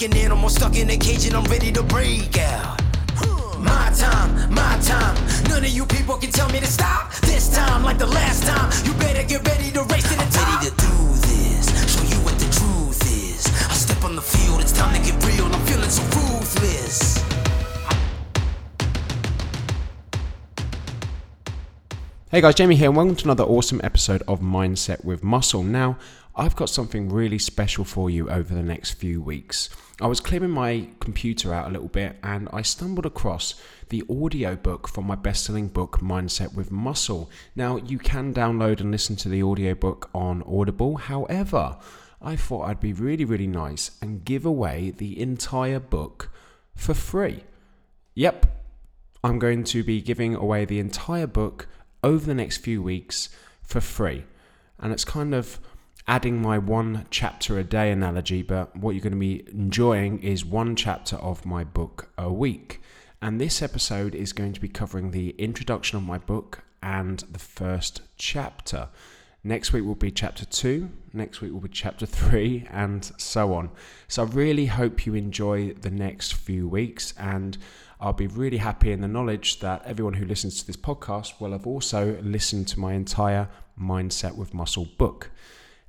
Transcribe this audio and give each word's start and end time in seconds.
like 0.00 0.12
an 0.12 0.16
animal 0.18 0.48
stuck 0.48 0.76
in 0.76 0.88
a 0.90 0.96
cage 0.96 1.26
and 1.26 1.34
I'm 1.34 1.42
ready 1.44 1.72
to 1.72 1.82
break 1.82 2.38
out. 2.38 2.80
My 3.58 3.90
time, 3.96 4.54
my 4.54 4.78
time. 4.80 5.16
None 5.48 5.64
of 5.64 5.70
you 5.70 5.84
people 5.86 6.16
can 6.16 6.30
tell 6.30 6.48
me 6.50 6.60
to 6.60 6.66
stop. 6.66 7.12
This 7.22 7.52
time, 7.52 7.82
like 7.82 7.98
the 7.98 8.06
last 8.06 8.44
time, 8.46 8.70
you 8.86 8.92
better 9.00 9.26
get 9.26 9.44
ready 9.48 9.72
to 9.72 9.82
race 9.84 10.04
to 10.04 10.14
the 10.14 10.28
top. 10.30 10.62
Ready 10.62 10.70
to 10.70 10.76
do 10.76 10.94
this, 11.26 11.66
show 11.92 12.04
you 12.14 12.22
what 12.24 12.38
the 12.38 12.44
truth 12.44 13.02
is. 13.10 13.44
I 13.68 13.74
step 13.74 14.04
on 14.04 14.14
the 14.14 14.22
field, 14.22 14.60
it's 14.60 14.70
time 14.70 14.94
to 14.94 15.00
get 15.02 15.20
real. 15.24 15.46
I'm 15.46 15.66
feeling 15.66 15.90
so 15.90 16.02
ruthless. 16.04 17.18
Hey 22.30 22.40
guys, 22.40 22.54
Jamie 22.54 22.76
here, 22.76 22.88
and 22.88 22.96
welcome 22.96 23.16
to 23.16 23.24
another 23.24 23.44
awesome 23.44 23.80
episode 23.82 24.22
of 24.28 24.40
Mindset 24.40 25.04
with 25.04 25.24
Muscle. 25.24 25.64
Now, 25.64 25.96
I've 26.38 26.54
got 26.54 26.70
something 26.70 27.08
really 27.08 27.40
special 27.40 27.84
for 27.84 28.08
you 28.08 28.30
over 28.30 28.54
the 28.54 28.62
next 28.62 28.92
few 28.92 29.20
weeks. 29.20 29.70
I 30.00 30.06
was 30.06 30.20
clearing 30.20 30.52
my 30.52 30.86
computer 31.00 31.52
out 31.52 31.66
a 31.66 31.72
little 31.72 31.88
bit 31.88 32.14
and 32.22 32.48
I 32.52 32.62
stumbled 32.62 33.06
across 33.06 33.60
the 33.88 34.04
audio 34.08 34.54
book 34.54 34.86
from 34.86 35.04
my 35.04 35.16
best 35.16 35.44
selling 35.44 35.66
book, 35.66 35.98
Mindset 35.98 36.54
with 36.54 36.70
Muscle. 36.70 37.28
Now, 37.56 37.78
you 37.78 37.98
can 37.98 38.32
download 38.32 38.80
and 38.80 38.92
listen 38.92 39.16
to 39.16 39.28
the 39.28 39.42
audiobook 39.42 40.10
on 40.14 40.44
Audible. 40.44 40.98
However, 40.98 41.76
I 42.22 42.36
thought 42.36 42.68
I'd 42.68 42.78
be 42.78 42.92
really, 42.92 43.24
really 43.24 43.48
nice 43.48 43.98
and 44.00 44.24
give 44.24 44.46
away 44.46 44.92
the 44.96 45.20
entire 45.20 45.80
book 45.80 46.30
for 46.76 46.94
free. 46.94 47.42
Yep, 48.14 48.46
I'm 49.24 49.40
going 49.40 49.64
to 49.64 49.82
be 49.82 50.00
giving 50.00 50.36
away 50.36 50.64
the 50.64 50.78
entire 50.78 51.26
book 51.26 51.66
over 52.04 52.24
the 52.24 52.34
next 52.34 52.58
few 52.58 52.80
weeks 52.80 53.28
for 53.60 53.80
free. 53.80 54.24
And 54.78 54.92
it's 54.92 55.04
kind 55.04 55.34
of 55.34 55.58
adding 56.08 56.40
my 56.40 56.56
one 56.56 57.06
chapter 57.10 57.58
a 57.58 57.64
day 57.64 57.92
analogy, 57.92 58.42
but 58.42 58.74
what 58.74 58.92
you're 58.92 59.02
going 59.02 59.12
to 59.12 59.18
be 59.18 59.44
enjoying 59.52 60.18
is 60.22 60.42
one 60.42 60.74
chapter 60.74 61.16
of 61.16 61.44
my 61.44 61.62
book 61.62 62.08
a 62.16 62.32
week. 62.32 62.80
And 63.20 63.38
this 63.38 63.60
episode 63.60 64.14
is 64.14 64.32
going 64.32 64.54
to 64.54 64.60
be 64.60 64.68
covering 64.68 65.10
the 65.10 65.30
introduction 65.38 65.98
of 65.98 66.04
my 66.04 66.16
book 66.16 66.64
and 66.82 67.18
the 67.30 67.38
first 67.38 68.00
chapter. 68.16 68.88
Next 69.44 69.74
week 69.74 69.84
will 69.84 69.94
be 69.94 70.10
chapter 70.10 70.46
two, 70.46 70.88
next 71.12 71.42
week 71.42 71.52
will 71.52 71.60
be 71.60 71.68
chapter 71.68 72.06
three, 72.20 72.66
and 72.70 73.04
so 73.18 73.52
on. 73.52 73.70
So 74.08 74.22
I 74.22 74.26
really 74.26 74.66
hope 74.66 75.04
you 75.04 75.14
enjoy 75.14 75.74
the 75.74 75.90
next 75.90 76.32
few 76.34 76.66
weeks 76.66 77.12
and 77.18 77.58
I'll 78.00 78.14
be 78.14 78.28
really 78.28 78.58
happy 78.58 78.92
in 78.92 79.02
the 79.02 79.08
knowledge 79.08 79.60
that 79.60 79.84
everyone 79.84 80.14
who 80.14 80.24
listens 80.24 80.58
to 80.60 80.66
this 80.66 80.76
podcast 80.76 81.38
will 81.38 81.52
have 81.52 81.66
also 81.66 82.18
listened 82.22 82.68
to 82.68 82.80
my 82.80 82.94
entire 82.94 83.48
Mindset 83.78 84.36
with 84.36 84.54
Muscle 84.54 84.88
book. 84.96 85.30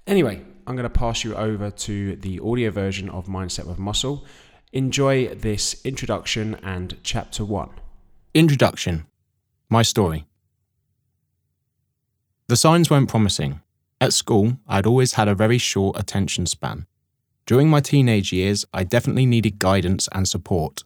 Anyway, 0.08 0.42
I'm 0.66 0.76
going 0.76 0.84
to 0.84 0.90
pass 0.90 1.24
you 1.24 1.36
over 1.36 1.72
to 1.72 2.16
the 2.16 2.40
audio 2.40 2.72
version 2.72 3.10
of 3.10 3.28
Mindset 3.28 3.66
with 3.66 3.80
Muscle. 3.80 4.26
Enjoy 4.72 5.28
this 5.28 5.84
introduction 5.86 6.56
and 6.64 6.98
chapter 7.04 7.46
one. 7.46 7.70
Introduction 8.34 9.06
My 9.70 9.82
story. 9.82 10.26
The 12.48 12.56
signs 12.56 12.90
weren't 12.90 13.10
promising. 13.10 13.62
At 14.02 14.14
school, 14.14 14.58
I'd 14.68 14.86
always 14.86 15.14
had 15.14 15.28
a 15.28 15.36
very 15.36 15.58
short 15.58 16.00
attention 16.00 16.46
span. 16.46 16.88
During 17.46 17.70
my 17.70 17.80
teenage 17.80 18.32
years, 18.32 18.66
I 18.74 18.84
definitely 18.84 19.26
needed 19.26 19.60
guidance 19.60 20.08
and 20.12 20.28
support 20.28 20.84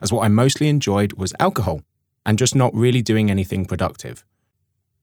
as 0.00 0.12
what 0.12 0.24
I 0.24 0.28
mostly 0.28 0.68
enjoyed 0.68 1.14
was 1.14 1.32
alcohol 1.40 1.80
and 2.26 2.38
just 2.38 2.54
not 2.54 2.74
really 2.74 3.00
doing 3.00 3.30
anything 3.30 3.64
productive. 3.64 4.24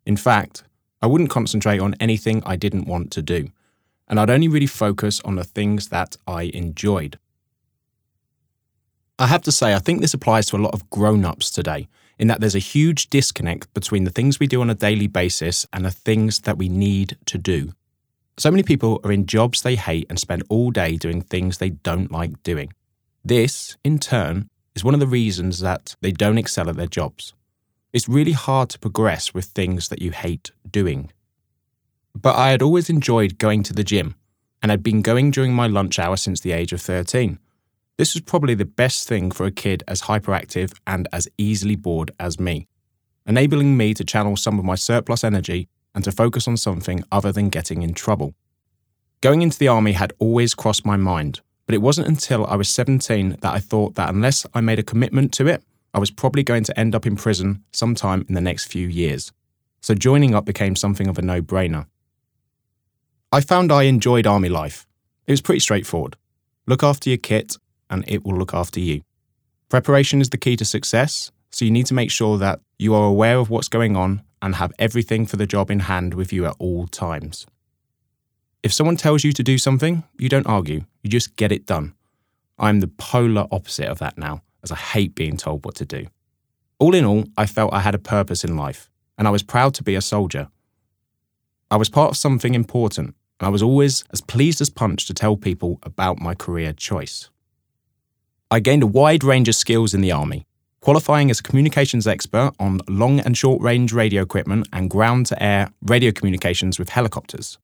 In 0.05 0.15
fact, 0.15 0.63
I 1.01 1.07
wouldn't 1.07 1.29
concentrate 1.29 1.79
on 1.79 1.95
anything 1.99 2.43
I 2.45 2.55
didn't 2.55 2.87
want 2.87 3.11
to 3.11 3.21
do, 3.21 3.49
and 4.07 4.19
I'd 4.19 4.29
only 4.29 4.47
really 4.47 4.67
focus 4.67 5.19
on 5.21 5.35
the 5.35 5.43
things 5.43 5.89
that 5.89 6.15
I 6.27 6.43
enjoyed. 6.53 7.17
I 9.17 9.27
have 9.27 9.41
to 9.43 9.51
say, 9.51 9.73
I 9.73 9.79
think 9.79 10.01
this 10.01 10.13
applies 10.13 10.47
to 10.47 10.57
a 10.57 10.63
lot 10.65 10.73
of 10.73 10.89
grown 10.89 11.25
ups 11.25 11.49
today, 11.49 11.87
in 12.19 12.27
that 12.27 12.39
there's 12.39 12.55
a 12.55 12.59
huge 12.59 13.09
disconnect 13.09 13.73
between 13.73 14.03
the 14.03 14.11
things 14.11 14.39
we 14.39 14.47
do 14.47 14.61
on 14.61 14.69
a 14.69 14.75
daily 14.75 15.07
basis 15.07 15.65
and 15.73 15.83
the 15.83 15.91
things 15.91 16.41
that 16.41 16.57
we 16.57 16.69
need 16.69 17.17
to 17.25 17.37
do. 17.37 17.73
So 18.37 18.51
many 18.51 18.63
people 18.63 18.99
are 19.03 19.11
in 19.11 19.25
jobs 19.25 19.61
they 19.61 19.75
hate 19.75 20.05
and 20.09 20.19
spend 20.19 20.43
all 20.49 20.71
day 20.71 20.97
doing 20.97 21.21
things 21.21 21.57
they 21.57 21.71
don't 21.71 22.11
like 22.11 22.41
doing. 22.43 22.73
This, 23.23 23.77
in 23.83 23.99
turn, 23.99 24.49
is 24.75 24.83
one 24.83 24.93
of 24.93 24.99
the 24.99 25.07
reasons 25.07 25.59
that 25.59 25.95
they 26.01 26.11
don't 26.11 26.37
excel 26.37 26.69
at 26.69 26.75
their 26.75 26.87
jobs. 26.87 27.33
It's 27.93 28.07
really 28.07 28.31
hard 28.31 28.69
to 28.69 28.79
progress 28.79 29.33
with 29.33 29.45
things 29.45 29.89
that 29.89 30.01
you 30.01 30.11
hate 30.11 30.51
doing. 30.69 31.11
But 32.15 32.37
I 32.37 32.51
had 32.51 32.61
always 32.61 32.89
enjoyed 32.89 33.37
going 33.37 33.63
to 33.63 33.73
the 33.73 33.83
gym, 33.83 34.15
and 34.61 34.71
I'd 34.71 34.83
been 34.83 35.01
going 35.01 35.31
during 35.31 35.53
my 35.53 35.67
lunch 35.67 35.99
hour 35.99 36.15
since 36.15 36.39
the 36.39 36.53
age 36.53 36.71
of 36.71 36.81
13. 36.81 37.37
This 37.97 38.13
was 38.13 38.21
probably 38.21 38.55
the 38.55 38.65
best 38.65 39.09
thing 39.09 39.29
for 39.29 39.45
a 39.45 39.51
kid 39.51 39.83
as 39.87 40.03
hyperactive 40.03 40.73
and 40.87 41.07
as 41.11 41.27
easily 41.37 41.75
bored 41.75 42.11
as 42.19 42.39
me, 42.39 42.67
enabling 43.25 43.75
me 43.75 43.93
to 43.93 44.05
channel 44.05 44.37
some 44.37 44.57
of 44.57 44.65
my 44.65 44.75
surplus 44.75 45.23
energy 45.23 45.67
and 45.93 46.03
to 46.05 46.13
focus 46.13 46.47
on 46.47 46.55
something 46.55 47.03
other 47.11 47.33
than 47.33 47.49
getting 47.49 47.81
in 47.81 47.93
trouble. 47.93 48.33
Going 49.19 49.41
into 49.41 49.59
the 49.59 49.67
army 49.67 49.91
had 49.91 50.13
always 50.17 50.55
crossed 50.55 50.85
my 50.85 50.95
mind, 50.95 51.41
but 51.65 51.75
it 51.75 51.81
wasn't 51.81 52.07
until 52.07 52.45
I 52.45 52.55
was 52.55 52.69
17 52.69 53.37
that 53.41 53.53
I 53.53 53.59
thought 53.59 53.95
that 53.95 54.09
unless 54.09 54.45
I 54.53 54.61
made 54.61 54.79
a 54.79 54.83
commitment 54.83 55.33
to 55.33 55.47
it, 55.47 55.61
I 55.93 55.99
was 55.99 56.11
probably 56.11 56.43
going 56.43 56.63
to 56.63 56.79
end 56.79 56.95
up 56.95 57.05
in 57.05 57.15
prison 57.15 57.63
sometime 57.71 58.25
in 58.27 58.35
the 58.35 58.41
next 58.41 58.65
few 58.65 58.87
years. 58.87 59.31
So 59.81 59.93
joining 59.93 60.33
up 60.33 60.45
became 60.45 60.75
something 60.75 61.07
of 61.07 61.17
a 61.17 61.21
no 61.21 61.41
brainer. 61.41 61.87
I 63.31 63.41
found 63.41 63.71
I 63.71 63.83
enjoyed 63.83 64.27
army 64.27 64.49
life. 64.49 64.85
It 65.27 65.31
was 65.31 65.41
pretty 65.41 65.59
straightforward. 65.59 66.17
Look 66.67 66.83
after 66.83 67.09
your 67.09 67.17
kit, 67.17 67.57
and 67.89 68.03
it 68.07 68.23
will 68.23 68.37
look 68.37 68.53
after 68.53 68.79
you. 68.79 69.01
Preparation 69.69 70.21
is 70.21 70.29
the 70.29 70.37
key 70.37 70.55
to 70.57 70.65
success, 70.65 71.31
so 71.49 71.65
you 71.65 71.71
need 71.71 71.85
to 71.87 71.93
make 71.93 72.11
sure 72.11 72.37
that 72.37 72.59
you 72.77 72.93
are 72.93 73.07
aware 73.07 73.37
of 73.37 73.49
what's 73.49 73.67
going 73.67 73.95
on 73.95 74.21
and 74.41 74.55
have 74.55 74.73
everything 74.79 75.25
for 75.25 75.37
the 75.37 75.45
job 75.45 75.69
in 75.71 75.81
hand 75.81 76.13
with 76.13 76.33
you 76.33 76.45
at 76.45 76.55
all 76.59 76.87
times. 76.87 77.45
If 78.63 78.73
someone 78.73 78.97
tells 78.97 79.23
you 79.23 79.31
to 79.33 79.43
do 79.43 79.57
something, 79.57 80.03
you 80.17 80.29
don't 80.29 80.47
argue, 80.47 80.85
you 81.03 81.09
just 81.09 81.35
get 81.35 81.51
it 81.51 81.65
done. 81.65 81.95
I'm 82.59 82.79
the 82.79 82.87
polar 82.87 83.47
opposite 83.51 83.87
of 83.87 83.99
that 83.99 84.17
now, 84.17 84.43
as 84.63 84.71
I 84.71 84.75
hate 84.75 85.15
being 85.15 85.37
told 85.37 85.65
what 85.65 85.75
to 85.75 85.85
do. 85.85 86.07
All 86.79 86.95
in 86.95 87.05
all, 87.05 87.25
I 87.37 87.45
felt 87.45 87.73
I 87.73 87.81
had 87.81 87.95
a 87.95 87.99
purpose 87.99 88.43
in 88.43 88.57
life, 88.57 88.89
and 89.17 89.27
I 89.27 89.31
was 89.31 89.43
proud 89.43 89.73
to 89.75 89.83
be 89.83 89.95
a 89.95 90.01
soldier. 90.01 90.49
I 91.69 91.77
was 91.77 91.89
part 91.89 92.11
of 92.11 92.17
something 92.17 92.55
important, 92.55 93.15
and 93.39 93.47
I 93.47 93.49
was 93.49 93.63
always 93.63 94.03
as 94.11 94.21
pleased 94.21 94.61
as 94.61 94.69
punch 94.69 95.05
to 95.07 95.13
tell 95.13 95.37
people 95.37 95.79
about 95.83 96.19
my 96.19 96.35
career 96.35 96.73
choice. 96.73 97.29
I 98.49 98.59
gained 98.59 98.83
a 98.83 98.87
wide 98.87 99.23
range 99.23 99.47
of 99.47 99.55
skills 99.55 99.93
in 99.93 100.01
the 100.01 100.11
Army, 100.11 100.45
qualifying 100.81 101.29
as 101.29 101.39
a 101.39 101.43
communications 101.43 102.07
expert 102.07 102.51
on 102.59 102.81
long 102.89 103.19
and 103.19 103.37
short 103.37 103.61
range 103.61 103.93
radio 103.93 104.23
equipment 104.23 104.67
and 104.73 104.89
ground 104.89 105.27
to 105.27 105.41
air 105.41 105.71
radio 105.81 106.11
communications 106.11 106.77
with 106.77 106.89
helicopters. 106.89 107.57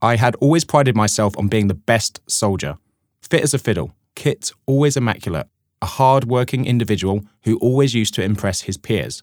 I 0.00 0.16
had 0.16 0.34
always 0.36 0.64
prided 0.64 0.96
myself 0.96 1.36
on 1.36 1.48
being 1.48 1.68
the 1.68 1.74
best 1.74 2.20
soldier, 2.26 2.78
fit 3.20 3.42
as 3.42 3.52
a 3.52 3.58
fiddle, 3.58 3.92
kit 4.14 4.52
always 4.66 4.96
immaculate, 4.96 5.48
a 5.80 5.86
hard 5.86 6.24
working 6.24 6.66
individual 6.66 7.22
who 7.44 7.58
always 7.58 7.94
used 7.94 8.14
to 8.14 8.22
impress 8.22 8.62
his 8.62 8.76
peers. 8.76 9.22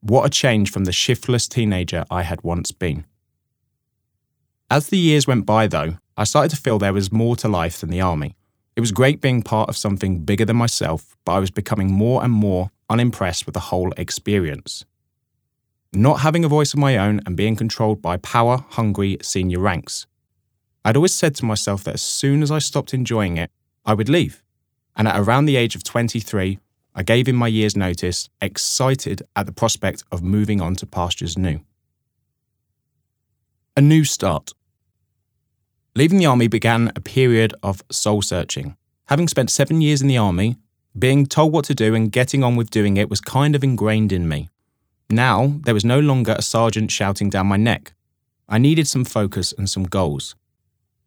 What 0.00 0.26
a 0.26 0.30
change 0.30 0.70
from 0.70 0.84
the 0.84 0.92
shiftless 0.92 1.48
teenager 1.48 2.04
I 2.10 2.22
had 2.22 2.42
once 2.42 2.72
been. 2.72 3.06
As 4.70 4.88
the 4.88 4.98
years 4.98 5.26
went 5.26 5.46
by, 5.46 5.66
though, 5.66 5.98
I 6.16 6.24
started 6.24 6.50
to 6.50 6.60
feel 6.60 6.78
there 6.78 6.92
was 6.92 7.12
more 7.12 7.36
to 7.36 7.48
life 7.48 7.80
than 7.80 7.90
the 7.90 8.00
army. 8.00 8.36
It 8.76 8.80
was 8.80 8.92
great 8.92 9.20
being 9.20 9.42
part 9.42 9.68
of 9.68 9.76
something 9.76 10.20
bigger 10.20 10.44
than 10.44 10.56
myself, 10.56 11.16
but 11.24 11.32
I 11.32 11.38
was 11.38 11.50
becoming 11.50 11.92
more 11.92 12.24
and 12.24 12.32
more 12.32 12.70
unimpressed 12.90 13.46
with 13.46 13.54
the 13.54 13.60
whole 13.60 13.92
experience 13.96 14.84
not 15.94 16.20
having 16.20 16.44
a 16.44 16.48
voice 16.48 16.72
of 16.74 16.80
my 16.80 16.96
own 16.96 17.20
and 17.24 17.36
being 17.36 17.56
controlled 17.56 18.02
by 18.02 18.16
power 18.18 18.64
hungry 18.70 19.16
senior 19.22 19.60
ranks. 19.60 20.06
I'd 20.84 20.96
always 20.96 21.14
said 21.14 21.34
to 21.36 21.44
myself 21.44 21.84
that 21.84 21.94
as 21.94 22.02
soon 22.02 22.42
as 22.42 22.50
I 22.50 22.58
stopped 22.58 22.92
enjoying 22.92 23.36
it, 23.36 23.50
I 23.86 23.94
would 23.94 24.08
leave. 24.08 24.42
And 24.96 25.08
at 25.08 25.18
around 25.18 25.46
the 25.46 25.56
age 25.56 25.74
of 25.74 25.84
23, 25.84 26.58
I 26.94 27.02
gave 27.02 27.28
in 27.28 27.34
my 27.34 27.48
year's 27.48 27.76
notice, 27.76 28.28
excited 28.40 29.22
at 29.34 29.46
the 29.46 29.52
prospect 29.52 30.04
of 30.12 30.22
moving 30.22 30.60
on 30.60 30.76
to 30.76 30.86
pastures 30.86 31.36
new. 31.36 31.60
A 33.76 33.80
new 33.80 34.04
start. 34.04 34.52
Leaving 35.96 36.18
the 36.18 36.26
army 36.26 36.46
began 36.46 36.92
a 36.94 37.00
period 37.00 37.54
of 37.62 37.82
soul 37.90 38.22
searching. 38.22 38.76
Having 39.06 39.28
spent 39.28 39.50
seven 39.50 39.80
years 39.80 40.00
in 40.00 40.08
the 40.08 40.16
army, 40.16 40.56
being 40.96 41.26
told 41.26 41.52
what 41.52 41.64
to 41.64 41.74
do 41.74 41.94
and 41.94 42.12
getting 42.12 42.44
on 42.44 42.54
with 42.54 42.70
doing 42.70 42.96
it 42.96 43.10
was 43.10 43.20
kind 43.20 43.56
of 43.56 43.64
ingrained 43.64 44.12
in 44.12 44.28
me. 44.28 44.48
Now, 45.10 45.58
there 45.64 45.74
was 45.74 45.84
no 45.84 45.98
longer 45.98 46.36
a 46.38 46.42
sergeant 46.42 46.90
shouting 46.90 47.30
down 47.30 47.48
my 47.48 47.56
neck. 47.56 47.92
I 48.48 48.58
needed 48.58 48.86
some 48.86 49.04
focus 49.04 49.52
and 49.56 49.68
some 49.68 49.84
goals. 49.84 50.36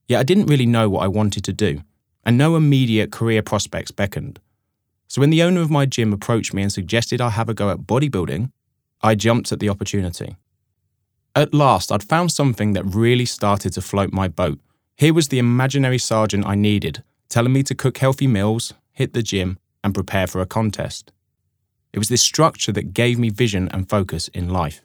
Yet 0.08 0.20
I 0.20 0.24
didn't 0.24 0.48
really 0.48 0.66
know 0.66 0.90
what 0.90 1.04
I 1.04 1.08
wanted 1.08 1.44
to 1.46 1.54
do, 1.54 1.82
and 2.28 2.38
no 2.38 2.58
immediate 2.58 3.10
career 3.10 3.42
prospects 3.42 3.90
beckoned. 3.90 4.42
So 5.08 5.22
when 5.22 5.30
the 5.30 5.42
owner 5.42 5.62
of 5.62 5.72
my 5.72 5.86
gym 5.86 6.12
approached 6.12 6.54
me 6.54 6.62
and 6.62 6.72
suggested 6.72 7.22
I 7.22 7.30
have 7.30 7.48
a 7.48 7.54
go 7.54 7.70
at 7.70 7.80
bodybuilding, 7.80 8.52
I 9.02 9.16
jumped 9.16 9.54
at 9.54 9.62
the 9.62 9.70
opportunity. 9.70 10.36
At 11.34 11.54
last, 11.54 11.90
I'd 11.90 12.04
found 12.04 12.34
something 12.34 12.74
that 12.74 12.84
really 12.84 13.24
started 13.24 13.72
to 13.74 13.82
float 13.82 14.12
my 14.12 14.28
boat. 14.28 14.60
Here 14.98 15.14
was 15.14 15.30
the 15.30 15.40
imaginary 15.40 16.00
sergeant 16.00 16.46
I 16.46 16.56
needed, 16.56 17.02
telling 17.30 17.54
me 17.54 17.64
to 17.64 17.76
cook 17.76 17.98
healthy 18.00 18.28
meals, 18.28 18.74
hit 18.92 19.14
the 19.14 19.24
gym, 19.24 19.58
and 19.82 19.94
prepare 19.94 20.28
for 20.28 20.42
a 20.42 20.46
contest. 20.46 21.14
It 21.94 22.00
was 22.00 22.10
this 22.10 22.22
structure 22.22 22.74
that 22.74 22.94
gave 22.94 23.18
me 23.18 23.30
vision 23.30 23.70
and 23.72 23.90
focus 23.90 24.28
in 24.30 24.50
life. 24.50 24.82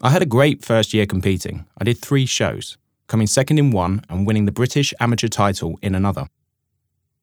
I 0.00 0.10
had 0.10 0.22
a 0.22 0.26
great 0.26 0.64
first 0.64 0.92
year 0.92 1.06
competing. 1.06 1.64
I 1.78 1.84
did 1.84 1.98
three 1.98 2.26
shows, 2.26 2.76
coming 3.12 3.26
second 3.26 3.58
in 3.58 3.70
one 3.70 4.02
and 4.08 4.26
winning 4.26 4.46
the 4.46 4.58
British 4.60 4.94
amateur 4.98 5.28
title 5.28 5.78
in 5.82 5.94
another. 5.94 6.28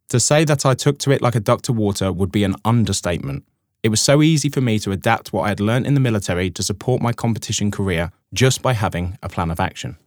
To 0.10 0.20
say 0.20 0.46
that 0.46 0.64
I 0.64 0.76
took 0.76 1.00
to 1.00 1.10
it 1.10 1.20
like 1.20 1.34
a 1.34 1.40
duck 1.40 1.64
to 1.64 1.74
water 1.74 2.14
would 2.14 2.32
be 2.32 2.44
an 2.44 2.58
understatement. 2.64 3.44
It 3.82 3.90
was 3.90 4.00
so 4.00 4.22
easy 4.22 4.50
for 4.50 4.62
me 4.62 4.78
to 4.82 4.92
adapt 4.92 5.34
what 5.34 5.46
I 5.46 5.50
had 5.50 5.60
learnt 5.60 5.88
in 5.88 5.96
the 5.96 6.00
military 6.00 6.52
to 6.52 6.62
support 6.62 7.02
my 7.02 7.12
competition 7.12 7.72
career 7.72 8.12
just 8.32 8.62
by 8.62 8.74
having 8.74 9.18
a 9.24 9.30
plan 9.30 9.50
of 9.50 9.60
action. 9.60 9.98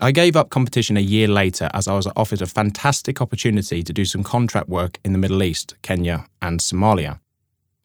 I 0.00 0.12
gave 0.12 0.36
up 0.36 0.50
competition 0.50 0.98
a 0.98 1.08
year 1.14 1.28
later 1.28 1.70
as 1.72 1.88
I 1.88 1.94
was 1.94 2.06
offered 2.14 2.42
a 2.42 2.46
fantastic 2.46 3.22
opportunity 3.22 3.82
to 3.82 3.92
do 3.94 4.04
some 4.04 4.22
contract 4.22 4.68
work 4.68 4.98
in 5.02 5.12
the 5.12 5.18
Middle 5.18 5.42
East, 5.42 5.76
Kenya, 5.80 6.26
and 6.42 6.60
Somalia. 6.60 7.20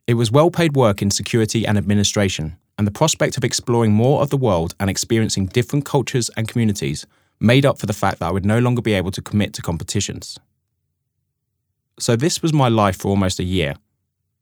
It 0.06 0.16
was 0.16 0.34
well 0.34 0.52
paid 0.52 0.76
work 0.76 1.02
in 1.02 1.12
security 1.12 1.66
and 1.66 1.78
administration, 1.78 2.58
and 2.78 2.88
the 2.88 2.92
prospect 2.92 3.38
of 3.38 3.44
exploring 3.44 3.92
more 3.92 4.22
of 4.22 4.30
the 4.30 4.38
world 4.38 4.76
and 4.80 4.90
experiencing 4.90 5.46
different 5.48 5.86
cultures 5.86 6.30
and 6.36 6.48
communities 6.48 7.06
made 7.40 7.66
up 7.66 7.78
for 7.78 7.86
the 7.86 7.94
fact 7.94 8.20
that 8.20 8.28
I 8.28 8.32
would 8.32 8.46
no 8.46 8.60
longer 8.60 8.82
be 8.82 8.94
able 8.94 9.12
to 9.12 9.22
commit 9.22 9.54
to 9.54 9.62
competitions. 9.62 10.40
So, 12.00 12.16
this 12.16 12.42
was 12.42 12.54
my 12.54 12.70
life 12.70 12.98
for 12.98 13.10
almost 13.10 13.40
a 13.40 13.44
year. 13.44 13.76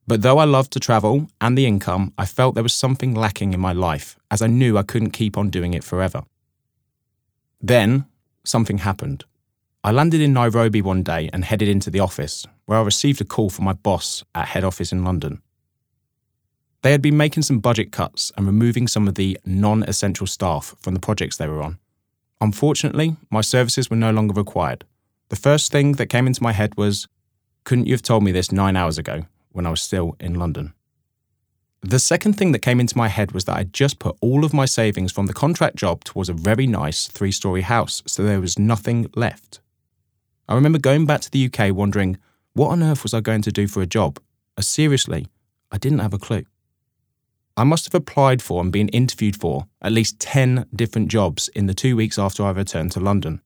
But 0.08 0.22
though 0.22 0.38
I 0.38 0.46
loved 0.46 0.72
to 0.74 0.80
travel 0.80 1.28
and 1.40 1.58
the 1.58 1.66
income, 1.66 2.14
I 2.18 2.26
felt 2.26 2.56
there 2.56 2.64
was 2.64 2.74
something 2.74 3.14
lacking 3.14 3.54
in 3.54 3.60
my 3.60 3.74
life, 3.74 4.18
as 4.30 4.42
I 4.42 4.48
knew 4.48 4.78
I 4.78 4.84
couldn't 4.84 5.12
keep 5.12 5.38
on 5.38 5.50
doing 5.50 5.74
it 5.74 5.84
forever. 5.84 6.24
Then, 7.62 8.06
something 8.44 8.80
happened. 8.80 9.26
I 9.84 9.92
landed 9.92 10.22
in 10.22 10.34
Nairobi 10.34 10.82
one 10.82 11.04
day 11.04 11.30
and 11.34 11.44
headed 11.44 11.68
into 11.68 11.90
the 11.90 12.00
office, 12.00 12.46
where 12.66 12.80
I 12.80 12.84
received 12.84 13.22
a 13.22 13.26
call 13.26 13.50
from 13.50 13.66
my 13.66 13.74
boss 13.74 14.24
at 14.34 14.48
head 14.50 14.64
office 14.64 14.92
in 14.92 15.04
London. 15.04 15.42
They 16.82 16.92
had 16.92 17.02
been 17.02 17.18
making 17.18 17.44
some 17.44 17.60
budget 17.60 17.92
cuts 17.92 18.32
and 18.36 18.48
removing 18.48 18.88
some 18.88 19.08
of 19.08 19.16
the 19.16 19.38
non 19.46 19.84
essential 19.84 20.26
staff 20.26 20.76
from 20.80 20.94
the 20.94 21.00
projects 21.00 21.38
they 21.38 21.48
were 21.48 21.62
on. 21.62 21.78
Unfortunately, 22.40 23.18
my 23.30 23.42
services 23.42 23.90
were 23.90 23.96
no 23.96 24.12
longer 24.12 24.34
required. 24.34 24.84
The 25.30 25.36
first 25.36 25.72
thing 25.72 25.94
that 25.94 26.08
came 26.08 26.26
into 26.26 26.42
my 26.42 26.52
head 26.52 26.76
was, 26.76 27.08
couldn't 27.64 27.86
you 27.86 27.94
have 27.94 28.02
told 28.02 28.24
me 28.24 28.32
this 28.32 28.52
nine 28.52 28.76
hours 28.76 28.98
ago 28.98 29.26
when 29.52 29.68
I 29.68 29.70
was 29.70 29.82
still 29.82 30.16
in 30.20 30.34
London? 30.34 30.74
The 31.84 32.00
second 32.00 32.34
thing 32.34 32.52
that 32.52 32.60
came 32.60 32.80
into 32.80 32.98
my 32.98 33.08
head 33.08 33.32
was 33.32 33.46
that 33.46 33.58
I'd 33.58 33.74
just 33.74 34.00
put 34.00 34.16
all 34.22 34.44
of 34.44 34.54
my 34.54 34.66
savings 34.66 35.12
from 35.12 35.28
the 35.28 35.34
contract 35.34 35.76
job 35.76 36.04
towards 36.04 36.30
a 36.30 36.34
very 36.34 36.68
nice 36.68 37.08
three 37.08 37.32
story 37.32 37.62
house, 37.62 38.02
so 38.08 38.24
there 38.24 38.42
was 38.42 38.58
nothing 38.58 39.10
left. 39.16 39.62
I 40.50 40.56
remember 40.56 40.80
going 40.80 41.06
back 41.06 41.22
to 41.22 41.32
the 41.32 41.46
UK 41.46 41.74
wondering, 41.74 42.18
what 42.54 42.70
on 42.70 42.84
earth 42.84 43.04
was 43.04 43.14
I 43.14 43.22
going 43.22 43.42
to 43.44 43.52
do 43.52 43.68
for 43.68 43.82
a 43.82 43.88
job? 43.88 44.20
As 44.58 44.68
seriously, 44.68 45.28
I 45.72 45.78
didn't 45.78 46.00
have 46.00 46.14
a 46.14 46.20
clue. 46.20 46.46
I 47.58 47.64
must 47.64 47.86
have 47.86 47.96
applied 47.96 48.42
for 48.42 48.62
and 48.62 48.72
been 48.72 48.88
interviewed 48.90 49.36
for 49.36 49.68
at 49.82 49.92
least 49.92 50.20
10 50.20 50.68
different 50.74 51.10
jobs 51.10 51.50
in 51.50 51.66
the 51.66 51.74
two 51.74 51.96
weeks 51.96 52.18
after 52.18 52.44
I 52.44 52.52
returned 52.52 52.92
to 52.94 53.00
London. 53.00 53.42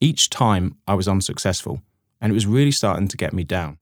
Each 0.00 0.30
time 0.30 0.76
I 0.86 0.94
was 0.94 1.08
unsuccessful, 1.08 1.82
and 2.20 2.30
it 2.30 2.34
was 2.34 2.46
really 2.46 2.70
starting 2.70 3.08
to 3.08 3.16
get 3.16 3.32
me 3.32 3.44
down. 3.44 3.78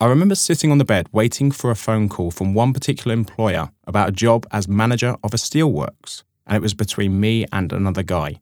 I 0.00 0.06
remember 0.06 0.34
sitting 0.34 0.72
on 0.72 0.78
the 0.78 0.84
bed 0.84 1.06
waiting 1.12 1.52
for 1.52 1.70
a 1.70 1.76
phone 1.76 2.08
call 2.08 2.30
from 2.30 2.54
one 2.54 2.72
particular 2.72 3.14
employer 3.14 3.70
about 3.86 4.08
a 4.08 4.12
job 4.12 4.46
as 4.50 4.66
manager 4.66 5.16
of 5.22 5.32
a 5.32 5.36
steelworks, 5.36 6.22
and 6.46 6.56
it 6.56 6.62
was 6.62 6.74
between 6.74 7.20
me 7.20 7.46
and 7.52 7.72
another 7.72 8.02
guy. 8.02 8.40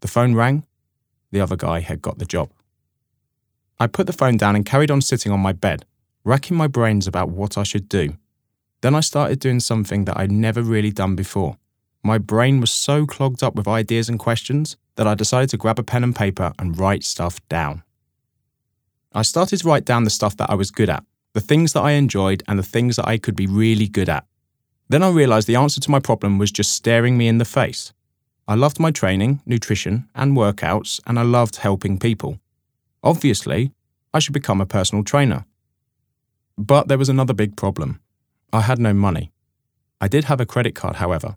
The 0.00 0.08
phone 0.08 0.34
rang, 0.34 0.64
the 1.32 1.40
other 1.40 1.56
guy 1.56 1.80
had 1.80 2.02
got 2.02 2.18
the 2.18 2.24
job. 2.24 2.50
I 3.80 3.86
put 3.88 4.06
the 4.06 4.12
phone 4.12 4.36
down 4.36 4.54
and 4.54 4.64
carried 4.64 4.90
on 4.90 5.02
sitting 5.02 5.32
on 5.32 5.40
my 5.40 5.52
bed, 5.52 5.84
racking 6.24 6.56
my 6.56 6.66
brains 6.66 7.06
about 7.06 7.30
what 7.30 7.58
I 7.58 7.62
should 7.62 7.88
do. 7.88 8.16
Then 8.82 8.94
I 8.94 9.00
started 9.00 9.40
doing 9.40 9.60
something 9.60 10.04
that 10.04 10.18
I'd 10.18 10.32
never 10.32 10.62
really 10.62 10.92
done 10.92 11.16
before. 11.16 11.56
My 12.02 12.18
brain 12.18 12.60
was 12.60 12.70
so 12.70 13.06
clogged 13.06 13.42
up 13.42 13.54
with 13.54 13.66
ideas 13.66 14.08
and 14.08 14.18
questions 14.18 14.76
that 14.96 15.06
I 15.06 15.14
decided 15.14 15.50
to 15.50 15.56
grab 15.56 15.78
a 15.78 15.82
pen 15.82 16.04
and 16.04 16.14
paper 16.14 16.52
and 16.58 16.78
write 16.78 17.04
stuff 17.04 17.40
down. 17.48 17.82
I 19.12 19.22
started 19.22 19.58
to 19.58 19.68
write 19.68 19.84
down 19.84 20.04
the 20.04 20.10
stuff 20.10 20.36
that 20.36 20.50
I 20.50 20.54
was 20.54 20.70
good 20.70 20.90
at, 20.90 21.04
the 21.32 21.40
things 21.40 21.72
that 21.72 21.80
I 21.80 21.92
enjoyed, 21.92 22.42
and 22.46 22.58
the 22.58 22.62
things 22.62 22.96
that 22.96 23.08
I 23.08 23.18
could 23.18 23.34
be 23.34 23.46
really 23.46 23.88
good 23.88 24.08
at. 24.08 24.26
Then 24.88 25.02
I 25.02 25.10
realised 25.10 25.48
the 25.48 25.56
answer 25.56 25.80
to 25.80 25.90
my 25.90 26.00
problem 26.00 26.38
was 26.38 26.52
just 26.52 26.74
staring 26.74 27.16
me 27.16 27.26
in 27.26 27.38
the 27.38 27.44
face. 27.44 27.92
I 28.46 28.54
loved 28.54 28.78
my 28.78 28.90
training, 28.90 29.40
nutrition, 29.44 30.08
and 30.14 30.36
workouts, 30.36 31.00
and 31.06 31.18
I 31.18 31.22
loved 31.22 31.56
helping 31.56 31.98
people. 31.98 32.38
Obviously, 33.02 33.72
I 34.14 34.20
should 34.20 34.34
become 34.34 34.60
a 34.60 34.66
personal 34.66 35.02
trainer. 35.02 35.44
But 36.56 36.88
there 36.88 36.98
was 36.98 37.08
another 37.08 37.34
big 37.34 37.56
problem. 37.56 38.00
I 38.52 38.62
had 38.62 38.78
no 38.78 38.92
money. 38.92 39.32
I 40.00 40.08
did 40.08 40.24
have 40.24 40.40
a 40.40 40.46
credit 40.46 40.74
card, 40.74 40.96
however. 40.96 41.36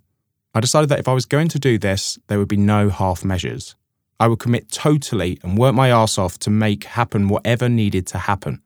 I 0.53 0.59
decided 0.59 0.89
that 0.89 1.00
if 1.00 1.07
I 1.07 1.13
was 1.13 1.25
going 1.25 1.47
to 1.50 1.59
do 1.59 1.77
this, 1.77 2.19
there 2.27 2.39
would 2.39 2.47
be 2.47 2.57
no 2.57 2.89
half 2.89 3.23
measures. 3.23 3.75
I 4.19 4.27
would 4.27 4.39
commit 4.39 4.71
totally 4.71 5.39
and 5.44 5.57
work 5.57 5.73
my 5.73 5.89
ass 5.89 6.17
off 6.17 6.38
to 6.39 6.50
make 6.50 6.83
happen 6.83 7.29
whatever 7.29 7.69
needed 7.69 8.06
to 8.07 8.17
happen. 8.17 8.61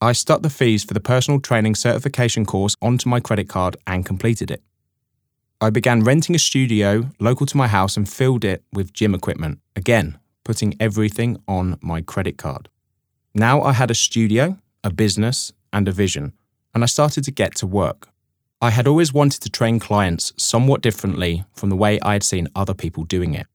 I 0.00 0.12
stuck 0.12 0.42
the 0.42 0.50
fees 0.50 0.84
for 0.84 0.94
the 0.94 1.00
personal 1.00 1.40
training 1.40 1.74
certification 1.74 2.46
course 2.46 2.76
onto 2.80 3.08
my 3.08 3.20
credit 3.20 3.48
card 3.48 3.76
and 3.86 4.06
completed 4.06 4.50
it. 4.50 4.62
I 5.60 5.68
began 5.70 6.04
renting 6.04 6.34
a 6.34 6.38
studio 6.38 7.10
local 7.18 7.44
to 7.46 7.56
my 7.56 7.68
house 7.68 7.96
and 7.96 8.08
filled 8.08 8.44
it 8.44 8.64
with 8.72 8.94
gym 8.94 9.14
equipment, 9.14 9.58
again, 9.76 10.18
putting 10.44 10.74
everything 10.80 11.42
on 11.46 11.78
my 11.82 12.00
credit 12.00 12.38
card. 12.38 12.70
Now 13.34 13.60
I 13.62 13.72
had 13.72 13.90
a 13.90 13.94
studio, 13.94 14.58
a 14.82 14.90
business, 14.90 15.52
and 15.72 15.86
a 15.86 15.92
vision, 15.92 16.32
and 16.74 16.82
I 16.82 16.86
started 16.86 17.24
to 17.24 17.30
get 17.30 17.54
to 17.56 17.66
work. 17.66 18.08
I 18.62 18.70
had 18.70 18.86
always 18.86 19.12
wanted 19.12 19.40
to 19.42 19.50
train 19.50 19.78
clients 19.78 20.32
somewhat 20.36 20.82
differently 20.82 21.44
from 21.54 21.70
the 21.70 21.76
way 21.76 21.98
I 22.00 22.12
had 22.12 22.22
seen 22.22 22.48
other 22.54 22.74
people 22.74 23.04
doing 23.04 23.34
it. 23.34 23.46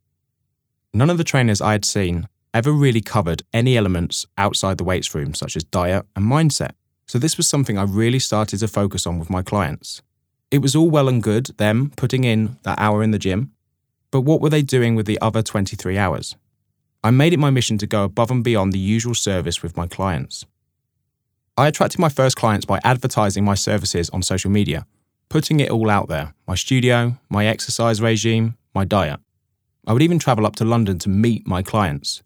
None 0.93 1.09
of 1.09 1.17
the 1.17 1.23
trainers 1.23 1.61
I 1.61 1.73
had 1.73 1.85
seen 1.85 2.27
ever 2.53 2.71
really 2.71 3.01
covered 3.01 3.43
any 3.53 3.77
elements 3.77 4.25
outside 4.37 4.77
the 4.77 4.83
weights 4.83 5.13
room, 5.13 5.33
such 5.33 5.55
as 5.55 5.63
diet 5.63 6.05
and 6.15 6.25
mindset. 6.25 6.71
So 7.05 7.19
this 7.19 7.37
was 7.37 7.47
something 7.47 7.77
I 7.77 7.83
really 7.83 8.19
started 8.19 8.59
to 8.59 8.67
focus 8.67 9.05
on 9.05 9.19
with 9.19 9.29
my 9.29 9.43
clients. 9.43 10.01
It 10.49 10.59
was 10.59 10.75
all 10.75 10.89
well 10.89 11.09
and 11.09 11.21
good, 11.21 11.47
them 11.57 11.91
putting 11.95 12.23
in 12.23 12.57
that 12.63 12.79
hour 12.79 13.03
in 13.03 13.11
the 13.11 13.19
gym, 13.19 13.51
but 14.09 14.21
what 14.21 14.39
were 14.39 14.49
they 14.49 14.61
doing 14.61 14.95
with 14.95 15.05
the 15.05 15.19
other 15.21 15.41
23 15.41 15.97
hours? 15.97 16.35
I 17.03 17.11
made 17.11 17.33
it 17.33 17.39
my 17.39 17.49
mission 17.49 17.77
to 17.79 17.85
go 17.85 18.05
above 18.05 18.31
and 18.31 18.43
beyond 18.43 18.71
the 18.71 18.79
usual 18.79 19.13
service 19.13 19.61
with 19.61 19.75
my 19.75 19.87
clients. 19.87 20.45
I 21.57 21.67
attracted 21.67 21.99
my 21.99 22.09
first 22.09 22.35
clients 22.35 22.65
by 22.65 22.81
advertising 22.83 23.45
my 23.45 23.55
services 23.55 24.09
on 24.09 24.21
social 24.21 24.51
media, 24.51 24.85
putting 25.29 25.61
it 25.61 25.71
all 25.71 25.89
out 25.89 26.09
there 26.09 26.33
my 26.47 26.55
studio, 26.55 27.17
my 27.29 27.45
exercise 27.47 28.01
regime, 28.01 28.57
my 28.73 28.83
diet. 28.83 29.21
I 29.87 29.93
would 29.93 30.01
even 30.01 30.19
travel 30.19 30.45
up 30.45 30.57
to 30.57 30.65
London 30.65 30.99
to 30.99 31.09
meet 31.09 31.47
my 31.47 31.61
clients. 31.63 32.21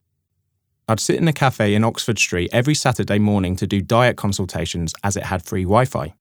I'd 0.88 1.00
sit 1.00 1.17
in 1.17 1.27
a 1.27 1.33
cafe 1.33 1.75
in 1.75 1.83
Oxford 1.83 2.17
Street 2.17 2.50
every 2.51 2.74
Saturday 2.74 3.19
morning 3.19 3.55
to 3.57 3.67
do 3.67 3.81
diet 3.81 4.17
consultations 4.17 4.95
as 5.03 5.15
it 5.15 5.25
had 5.25 5.45
free 5.45 5.63
Wi 5.63 5.86
Fi. 5.86 6.15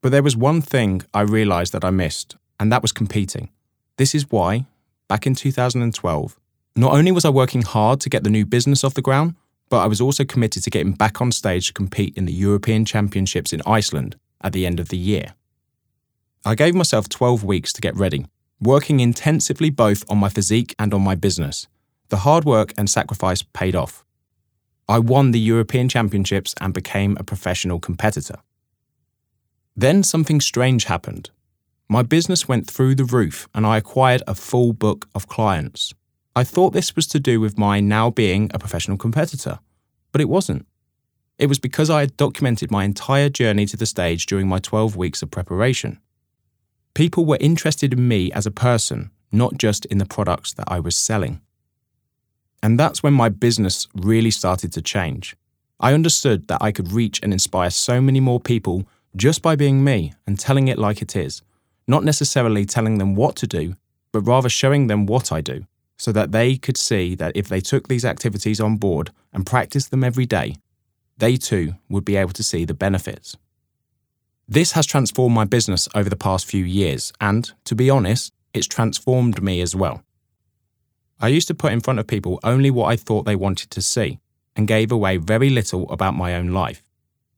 But 0.00 0.12
there 0.12 0.22
was 0.22 0.36
one 0.36 0.60
thing 0.60 1.02
I 1.12 1.22
realised 1.22 1.72
that 1.72 1.84
I 1.84 1.90
missed, 1.90 2.36
and 2.60 2.70
that 2.70 2.82
was 2.82 2.92
competing. 2.92 3.50
This 3.96 4.14
is 4.14 4.30
why, 4.30 4.66
back 5.08 5.26
in 5.26 5.34
2012, 5.34 6.38
not 6.76 6.92
only 6.92 7.10
was 7.10 7.24
I 7.24 7.30
working 7.30 7.62
hard 7.62 8.00
to 8.02 8.08
get 8.08 8.22
the 8.22 8.30
new 8.30 8.46
business 8.46 8.84
off 8.84 8.94
the 8.94 9.02
ground, 9.02 9.34
but 9.68 9.78
I 9.78 9.86
was 9.86 10.00
also 10.00 10.24
committed 10.24 10.62
to 10.64 10.70
getting 10.70 10.92
back 10.92 11.20
on 11.20 11.32
stage 11.32 11.66
to 11.68 11.72
compete 11.72 12.16
in 12.16 12.24
the 12.24 12.32
European 12.32 12.84
Championships 12.84 13.52
in 13.52 13.62
Iceland 13.66 14.16
at 14.40 14.52
the 14.52 14.66
end 14.66 14.80
of 14.80 14.88
the 14.88 14.96
year. 14.96 15.34
I 16.44 16.54
gave 16.54 16.74
myself 16.74 17.08
12 17.08 17.44
weeks 17.44 17.72
to 17.74 17.80
get 17.80 17.96
ready, 17.96 18.26
working 18.60 19.00
intensively 19.00 19.70
both 19.70 20.04
on 20.10 20.18
my 20.18 20.28
physique 20.28 20.74
and 20.78 20.94
on 20.94 21.02
my 21.02 21.14
business. 21.14 21.66
The 22.08 22.18
hard 22.18 22.44
work 22.44 22.72
and 22.78 22.88
sacrifice 22.88 23.42
paid 23.42 23.76
off. 23.76 24.04
I 24.88 24.98
won 24.98 25.32
the 25.32 25.40
European 25.40 25.88
Championships 25.88 26.54
and 26.60 26.72
became 26.72 27.16
a 27.18 27.24
professional 27.24 27.78
competitor. 27.78 28.36
Then 29.76 30.02
something 30.02 30.40
strange 30.40 30.84
happened. 30.84 31.30
My 31.88 32.02
business 32.02 32.48
went 32.48 32.70
through 32.70 32.94
the 32.94 33.04
roof 33.04 33.48
and 33.54 33.66
I 33.66 33.76
acquired 33.76 34.22
a 34.26 34.34
full 34.34 34.72
book 34.72 35.06
of 35.14 35.28
clients. 35.28 35.92
I 36.38 36.44
thought 36.44 36.72
this 36.72 36.94
was 36.94 37.08
to 37.08 37.18
do 37.18 37.40
with 37.40 37.58
my 37.58 37.80
now 37.80 38.10
being 38.10 38.48
a 38.54 38.60
professional 38.60 38.96
competitor, 38.96 39.58
but 40.12 40.20
it 40.20 40.28
wasn't. 40.28 40.68
It 41.36 41.48
was 41.48 41.58
because 41.58 41.90
I 41.90 41.98
had 41.98 42.16
documented 42.16 42.70
my 42.70 42.84
entire 42.84 43.28
journey 43.28 43.66
to 43.66 43.76
the 43.76 43.86
stage 43.86 44.24
during 44.24 44.46
my 44.46 44.60
12 44.60 44.94
weeks 44.94 45.20
of 45.20 45.32
preparation. 45.32 45.98
People 46.94 47.24
were 47.24 47.38
interested 47.40 47.92
in 47.92 48.06
me 48.06 48.30
as 48.30 48.46
a 48.46 48.52
person, 48.52 49.10
not 49.32 49.58
just 49.58 49.84
in 49.86 49.98
the 49.98 50.06
products 50.06 50.52
that 50.52 50.70
I 50.70 50.78
was 50.78 50.96
selling. 50.96 51.40
And 52.62 52.78
that's 52.78 53.02
when 53.02 53.14
my 53.14 53.28
business 53.30 53.88
really 53.96 54.30
started 54.30 54.72
to 54.74 54.80
change. 54.80 55.34
I 55.80 55.92
understood 55.92 56.46
that 56.46 56.62
I 56.62 56.70
could 56.70 56.92
reach 56.92 57.18
and 57.20 57.32
inspire 57.32 57.70
so 57.70 58.00
many 58.00 58.20
more 58.20 58.38
people 58.38 58.86
just 59.16 59.42
by 59.42 59.56
being 59.56 59.82
me 59.82 60.12
and 60.24 60.38
telling 60.38 60.68
it 60.68 60.78
like 60.78 61.02
it 61.02 61.16
is, 61.16 61.42
not 61.88 62.04
necessarily 62.04 62.64
telling 62.64 62.98
them 62.98 63.16
what 63.16 63.34
to 63.34 63.48
do, 63.48 63.74
but 64.12 64.20
rather 64.20 64.48
showing 64.48 64.86
them 64.86 65.04
what 65.04 65.32
I 65.32 65.40
do, 65.40 65.64
so 65.98 66.12
that 66.12 66.32
they 66.32 66.56
could 66.56 66.76
see 66.76 67.14
that 67.16 67.36
if 67.36 67.48
they 67.48 67.60
took 67.60 67.88
these 67.88 68.04
activities 68.04 68.60
on 68.60 68.76
board 68.76 69.10
and 69.32 69.44
practiced 69.44 69.90
them 69.90 70.04
every 70.04 70.24
day, 70.24 70.56
they 71.18 71.36
too 71.36 71.74
would 71.88 72.04
be 72.04 72.16
able 72.16 72.32
to 72.32 72.44
see 72.44 72.64
the 72.64 72.72
benefits. 72.72 73.36
This 74.48 74.72
has 74.72 74.86
transformed 74.86 75.34
my 75.34 75.44
business 75.44 75.88
over 75.94 76.08
the 76.08 76.16
past 76.16 76.46
few 76.46 76.64
years, 76.64 77.12
and 77.20 77.52
to 77.64 77.74
be 77.74 77.90
honest, 77.90 78.32
it's 78.54 78.66
transformed 78.66 79.42
me 79.42 79.60
as 79.60 79.76
well. 79.76 80.02
I 81.20 81.28
used 81.28 81.48
to 81.48 81.54
put 81.54 81.72
in 81.72 81.80
front 81.80 81.98
of 81.98 82.06
people 82.06 82.38
only 82.44 82.70
what 82.70 82.86
I 82.86 82.96
thought 82.96 83.24
they 83.24 83.36
wanted 83.36 83.70
to 83.72 83.82
see 83.82 84.20
and 84.54 84.68
gave 84.68 84.92
away 84.92 85.16
very 85.16 85.50
little 85.50 85.90
about 85.90 86.14
my 86.14 86.34
own 86.34 86.48
life. 86.48 86.82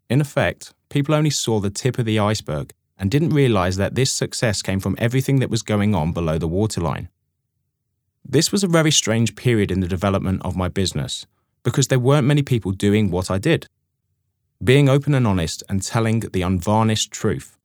In 0.09 0.21
effect, 0.21 0.75
people 0.91 1.15
only 1.15 1.31
saw 1.31 1.61
the 1.61 1.71
tip 1.71 1.99
of 1.99 2.05
the 2.05 2.19
iceberg 2.19 2.73
and 2.99 3.11
didn't 3.11 3.31
realize 3.31 3.77
that 3.77 3.95
this 3.95 4.13
success 4.13 4.61
came 4.61 4.81
from 4.81 4.97
everything 4.99 5.41
that 5.41 5.51
was 5.51 5.63
going 5.63 5.95
on 5.95 6.13
below 6.13 6.37
the 6.37 6.47
waterline. 6.47 7.09
This 8.25 8.53
was 8.53 8.63
a 8.63 8.69
very 8.69 8.91
strange 8.91 9.35
period 9.35 9.71
in 9.71 9.81
the 9.81 9.89
development 9.89 10.43
of 10.45 10.57
my 10.57 10.69
business 10.69 11.27
because 11.63 11.89
there 11.89 11.99
weren't 11.99 12.27
many 12.27 12.43
people 12.43 12.73
doing 12.73 13.11
what 13.11 13.31
I 13.31 13.39
did 13.39 13.67
being 14.63 14.91
open 14.91 15.15
and 15.15 15.27
honest 15.27 15.63
and 15.71 15.83
telling 15.83 16.21
the 16.21 16.43
unvarnished 16.43 17.11
truth. 17.11 17.57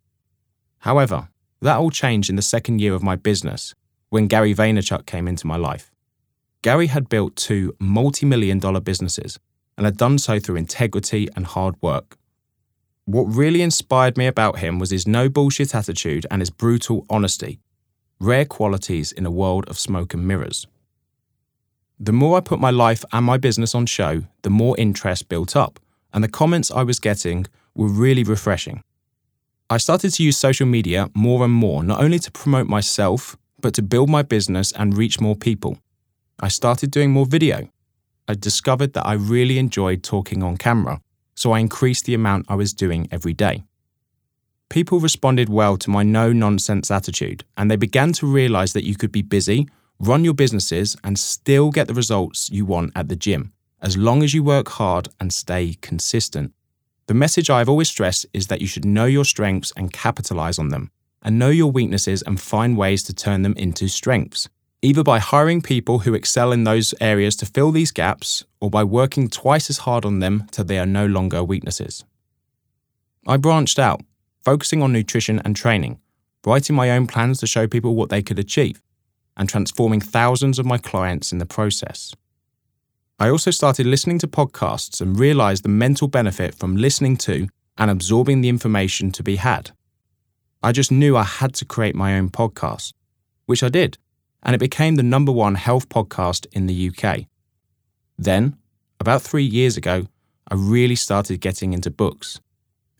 However, 0.80 1.28
that 1.62 1.78
all 1.78 1.90
changed 1.90 2.30
in 2.30 2.38
the 2.38 2.42
second 2.42 2.80
year 2.80 2.94
of 2.94 3.04
my 3.04 3.18
business 3.18 3.74
when 4.10 4.28
Gary 4.28 4.56
Vaynerchuk 4.56 5.06
came 5.06 5.28
into 5.28 5.48
my 5.48 5.58
life. 5.58 5.92
Gary 6.62 6.88
had 6.88 7.10
built 7.10 7.36
two 7.36 7.76
multi 7.80 8.26
million 8.26 8.60
dollar 8.60 8.80
businesses 8.80 9.38
and 9.78 9.86
had 9.86 9.98
done 9.98 10.18
so 10.18 10.40
through 10.40 10.56
integrity 10.56 11.28
and 11.36 11.46
hard 11.46 11.76
work. 11.82 12.18
What 13.04 13.24
really 13.24 13.62
inspired 13.62 14.18
me 14.18 14.26
about 14.26 14.60
him 14.60 14.80
was 14.80 14.92
his 14.92 15.06
no 15.06 15.28
bullshit 15.28 15.76
attitude 15.76 16.26
and 16.32 16.42
his 16.42 16.50
brutal 16.50 17.06
honesty, 17.10 17.60
rare 18.20 18.46
qualities 18.46 19.12
in 19.12 19.26
a 19.26 19.32
world 19.32 19.66
of 19.68 19.80
smoke 19.80 20.14
and 20.14 20.28
mirrors. 20.28 20.68
The 22.00 22.14
more 22.14 22.38
I 22.38 22.42
put 22.42 22.60
my 22.60 22.72
life 22.72 23.06
and 23.12 23.26
my 23.26 23.38
business 23.38 23.74
on 23.74 23.86
show, 23.86 24.24
the 24.42 24.50
more 24.50 24.76
interest 24.78 25.30
built 25.30 25.56
up 25.56 25.80
and 26.16 26.24
the 26.24 26.30
comments 26.30 26.72
I 26.72 26.84
was 26.84 27.00
getting 27.00 27.46
were 27.76 27.90
really 27.90 28.24
refreshing. 28.24 28.82
I 29.70 29.78
started 29.78 30.14
to 30.14 30.24
use 30.24 30.38
social 30.38 30.66
media 30.66 31.10
more 31.14 31.44
and 31.44 31.54
more, 31.54 31.84
not 31.84 32.02
only 32.02 32.20
to 32.20 32.32
promote 32.32 32.68
myself, 32.68 33.36
but 33.60 33.74
to 33.74 33.82
build 33.82 34.10
my 34.10 34.22
business 34.22 34.72
and 34.72 34.98
reach 34.98 35.20
more 35.20 35.36
people. 35.36 35.78
I 36.40 36.48
started 36.48 36.90
doing 36.92 37.12
more 37.12 37.26
video. 37.26 37.70
I 38.30 38.36
discovered 38.36 38.94
that 38.94 39.06
I 39.06 39.14
really 39.14 39.60
enjoyed 39.60 40.04
talking 40.04 40.42
on 40.42 40.56
camera, 40.56 41.02
so 41.36 41.52
I 41.52 41.60
increased 41.60 42.06
the 42.06 42.14
amount 42.14 42.46
I 42.48 42.56
was 42.56 42.74
doing 42.74 43.10
every 43.12 43.34
day. 43.34 43.66
People 44.70 45.00
responded 45.00 45.50
well 45.50 45.78
to 45.78 45.90
my 45.90 46.04
no 46.04 46.34
nonsense 46.34 46.92
attitude, 46.92 47.44
and 47.56 47.70
they 47.70 47.76
began 47.76 48.14
to 48.14 48.26
realize 48.26 48.74
that 48.74 48.86
you 48.86 48.96
could 48.96 49.12
be 49.12 49.22
busy, 49.22 49.68
run 50.00 50.26
your 50.26 50.34
businesses, 50.34 50.96
and 51.04 51.18
still 51.18 51.72
get 51.72 51.88
the 51.88 51.94
results 51.94 52.50
you 52.50 52.66
want 52.66 52.92
at 52.96 53.08
the 53.08 53.16
gym 53.16 53.54
as 53.86 53.96
long 53.96 54.24
as 54.24 54.34
you 54.34 54.44
work 54.44 54.68
hard 54.70 55.10
and 55.20 55.32
stay 55.32 55.76
consistent. 55.82 56.52
The 57.06 57.14
message 57.14 57.52
I've 57.52 57.70
always 57.70 57.88
stressed 57.88 58.26
is 58.34 58.48
that 58.48 58.60
you 58.60 58.66
should 58.66 58.84
know 58.84 59.06
your 59.06 59.26
strengths 59.26 59.72
and 59.78 59.94
capitalize 59.94 60.58
on 60.58 60.70
them, 60.70 60.90
and 61.22 61.38
know 61.38 61.50
your 61.50 61.72
weaknesses 61.72 62.24
and 62.24 62.42
find 62.42 62.78
ways 62.78 63.04
to 63.04 63.14
turn 63.14 63.44
them 63.44 63.54
into 63.58 63.88
strengths, 63.88 64.50
either 64.82 65.04
by 65.04 65.20
hiring 65.20 65.62
people 65.62 66.00
who 66.00 66.16
excel 66.16 66.52
in 66.52 66.64
those 66.64 66.96
areas 67.00 67.36
to 67.36 67.46
fill 67.46 67.72
these 67.72 67.92
gaps, 67.92 68.44
or 68.60 68.72
by 68.72 68.84
working 68.84 69.30
twice 69.30 69.70
as 69.70 69.80
hard 69.80 70.04
on 70.04 70.20
them 70.20 70.48
till 70.50 70.66
they 70.66 70.80
are 70.80 70.88
no 70.88 71.06
longer 71.06 71.44
weaknesses. 71.44 72.04
I 73.28 73.38
branched 73.38 73.78
out, 73.78 74.02
focusing 74.46 74.82
on 74.82 74.94
nutrition 74.94 75.42
and 75.44 75.56
training, 75.56 76.00
writing 76.46 76.76
my 76.76 76.92
own 76.92 77.08
plans 77.08 77.40
to 77.40 77.48
show 77.48 77.68
people 77.68 77.96
what 77.96 78.10
they 78.10 78.22
could 78.22 78.40
achieve, 78.40 78.82
and 79.36 79.50
transforming 79.50 80.00
thousands 80.00 80.60
of 80.60 80.66
my 80.66 80.78
clients 80.78 81.34
in 81.34 81.40
the 81.40 81.46
process. 81.46 82.16
I 83.20 83.30
also 83.30 83.50
started 83.50 83.88
listening 83.88 84.20
to 84.20 84.28
podcasts 84.28 85.02
and 85.02 85.20
realized 85.20 85.64
the 85.64 85.70
mental 85.70 86.08
benefit 86.08 86.54
from 86.54 86.78
listening 86.78 87.18
to 87.18 87.48
and 87.78 87.90
absorbing 87.90 88.42
the 88.42 88.50
information 88.50 89.12
to 89.14 89.24
be 89.24 89.38
had. 89.38 89.72
I 90.62 90.72
just 90.72 90.92
knew 90.92 91.18
I 91.18 91.24
had 91.24 91.54
to 91.56 91.66
create 91.66 91.96
my 91.96 92.18
own 92.18 92.30
podcast, 92.30 92.94
which 93.46 93.64
I 93.64 93.70
did, 93.70 93.98
and 94.44 94.54
it 94.54 94.60
became 94.60 94.96
the 94.96 95.04
number 95.04 95.32
one 95.32 95.56
health 95.56 95.90
podcast 95.90 96.46
in 96.52 96.68
the 96.68 96.90
UK. 96.90 97.26
Then, 98.18 98.58
about 99.00 99.22
three 99.22 99.44
years 99.44 99.76
ago, 99.76 100.08
I 100.48 100.56
really 100.56 100.96
started 100.96 101.42
getting 101.42 101.74
into 101.74 101.90
books. 101.90 102.40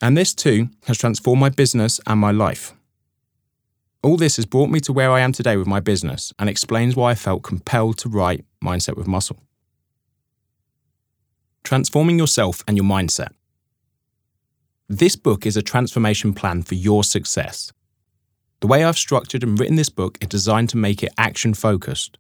And 0.06 0.16
this 0.16 0.36
too 0.36 0.70
has 0.86 1.00
transformed 1.00 1.40
my 1.40 1.50
business 1.50 2.00
and 2.06 2.20
my 2.20 2.30
life. 2.30 2.74
All 4.04 4.18
this 4.18 4.36
has 4.36 4.46
brought 4.46 4.70
me 4.70 4.80
to 4.82 4.94
where 4.94 5.10
I 5.10 5.22
am 5.22 5.32
today 5.32 5.58
with 5.58 5.66
my 5.66 5.80
business 5.80 6.32
and 6.38 6.48
explains 6.48 6.96
why 6.96 7.10
I 7.10 7.16
felt 7.16 7.42
compelled 7.42 7.98
to 7.98 8.10
write 8.10 8.46
Mindset 8.64 8.98
with 8.98 9.08
Muscle 9.08 9.40
transforming 11.64 12.20
yourself 12.20 12.64
and 12.68 12.78
your 12.78 12.86
mindset. 12.86 13.30
This 14.88 15.16
book 15.16 15.48
is 15.48 15.58
a 15.58 15.64
transformation 15.64 16.36
plan 16.36 16.62
for 16.62 16.76
your 16.76 17.04
success. 17.04 17.74
The 18.60 18.68
way 18.68 18.84
I've 18.84 19.00
structured 19.00 19.42
and 19.42 19.60
written 19.60 19.76
this 19.76 19.90
book 19.90 20.20
is 20.22 20.28
designed 20.28 20.70
to 20.70 20.78
make 20.78 21.02
it 21.02 21.14
action 21.18 21.56
focused. 21.56 22.20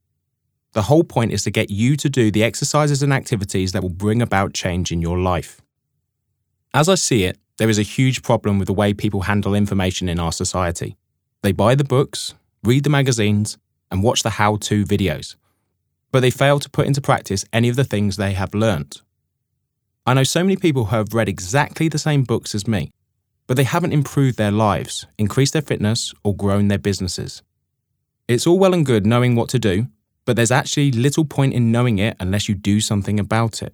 The 0.71 0.87
whole 0.89 1.03
point 1.03 1.33
is 1.33 1.43
to 1.43 1.51
get 1.51 1.69
you 1.69 1.95
to 1.97 2.09
do 2.09 2.31
the 2.31 2.43
exercises 2.43 3.03
and 3.03 3.13
activities 3.13 3.73
that 3.73 3.83
will 3.83 3.89
bring 3.89 4.23
about 4.23 4.55
change 4.55 4.91
in 4.91 5.03
your 5.03 5.19
life. 5.19 5.61
As 6.73 6.89
I 6.89 6.95
see 6.95 7.25
it, 7.25 7.37
there 7.57 7.69
is 7.69 7.79
a 7.79 7.83
huge 7.83 8.21
problem 8.21 8.59
with 8.59 8.67
the 8.67 8.73
way 8.73 8.93
people 8.93 9.21
handle 9.21 9.55
information 9.55 10.09
in 10.09 10.19
our 10.19 10.31
society. 10.31 10.97
They 11.41 11.51
buy 11.51 11.75
the 11.75 11.83
books, 11.83 12.33
read 12.63 12.83
the 12.83 12.89
magazines, 12.89 13.57
and 13.91 14.03
watch 14.03 14.23
the 14.23 14.31
how 14.31 14.57
to 14.57 14.83
videos, 14.83 15.35
but 16.11 16.19
they 16.19 16.31
fail 16.31 16.59
to 16.59 16.69
put 16.69 16.87
into 16.87 17.01
practice 17.01 17.45
any 17.53 17.69
of 17.69 17.75
the 17.75 17.83
things 17.83 18.17
they 18.17 18.33
have 18.33 18.53
learnt. 18.53 19.01
I 20.05 20.13
know 20.13 20.23
so 20.23 20.43
many 20.43 20.55
people 20.55 20.85
who 20.85 20.95
have 20.95 21.13
read 21.13 21.29
exactly 21.29 21.87
the 21.87 21.97
same 21.97 22.23
books 22.23 22.53
as 22.53 22.67
me, 22.67 22.91
but 23.47 23.57
they 23.57 23.63
haven't 23.63 23.93
improved 23.93 24.37
their 24.37 24.51
lives, 24.51 25.05
increased 25.17 25.53
their 25.53 25.61
fitness, 25.61 26.13
or 26.23 26.35
grown 26.35 26.67
their 26.67 26.77
businesses. 26.77 27.41
It's 28.27 28.47
all 28.47 28.59
well 28.59 28.73
and 28.73 28.85
good 28.85 29.05
knowing 29.05 29.35
what 29.35 29.49
to 29.49 29.59
do, 29.59 29.87
but 30.25 30.35
there's 30.35 30.51
actually 30.51 30.91
little 30.91 31.25
point 31.25 31.53
in 31.53 31.71
knowing 31.71 31.99
it 31.99 32.17
unless 32.19 32.49
you 32.49 32.55
do 32.55 32.81
something 32.81 33.19
about 33.19 33.61
it. 33.61 33.73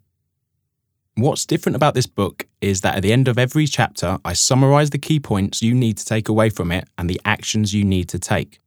What's 1.15 1.46
different 1.46 1.75
about 1.75 1.94
this 1.94 2.08
book 2.08 2.48
is 2.62 2.82
that 2.82 2.96
at 2.96 3.03
the 3.03 3.12
end 3.12 3.27
of 3.27 3.38
every 3.38 3.68
chapter, 3.68 4.18
I 4.24 4.32
summarize 4.32 4.91
the 4.91 4.98
key 4.98 5.20
points 5.20 5.62
you 5.62 5.74
need 5.74 5.98
to 5.98 6.06
take 6.06 6.30
away 6.30 6.50
from 6.50 6.72
it 6.72 6.88
and 6.98 7.10
the 7.10 7.20
actions 7.25 7.74
you 7.74 7.84
need 7.84 8.08
to 8.10 8.20
take, 8.20 8.62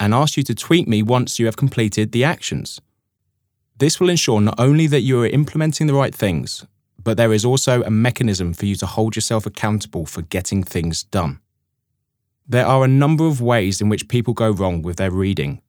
and 0.00 0.14
ask 0.14 0.38
you 0.38 0.42
to 0.44 0.54
tweet 0.54 0.88
me 0.88 1.02
once 1.02 1.38
you 1.38 1.44
have 1.46 1.56
completed 1.56 2.12
the 2.12 2.24
actions. 2.24 2.80
This 3.76 4.00
will 4.00 4.08
ensure 4.08 4.40
not 4.40 4.58
only 4.58 4.86
that 4.86 5.02
you 5.02 5.20
are 5.20 5.26
implementing 5.26 5.86
the 5.86 5.94
right 5.94 6.14
things, 6.14 6.64
but 7.02 7.16
there 7.18 7.32
is 7.32 7.44
also 7.44 7.82
a 7.82 7.90
mechanism 7.90 8.54
for 8.54 8.64
you 8.64 8.76
to 8.76 8.86
hold 8.86 9.14
yourself 9.14 9.44
accountable 9.44 10.06
for 10.06 10.22
getting 10.22 10.62
things 10.62 11.02
done. 11.02 11.40
There 12.48 12.66
are 12.66 12.84
a 12.84 12.88
number 12.88 13.26
of 13.26 13.42
ways 13.42 13.80
in 13.80 13.88
which 13.90 14.08
people 14.08 14.34
go 14.34 14.50
wrong 14.50 14.80
with 14.80 14.96
their 14.96 15.10
reading. 15.10 15.60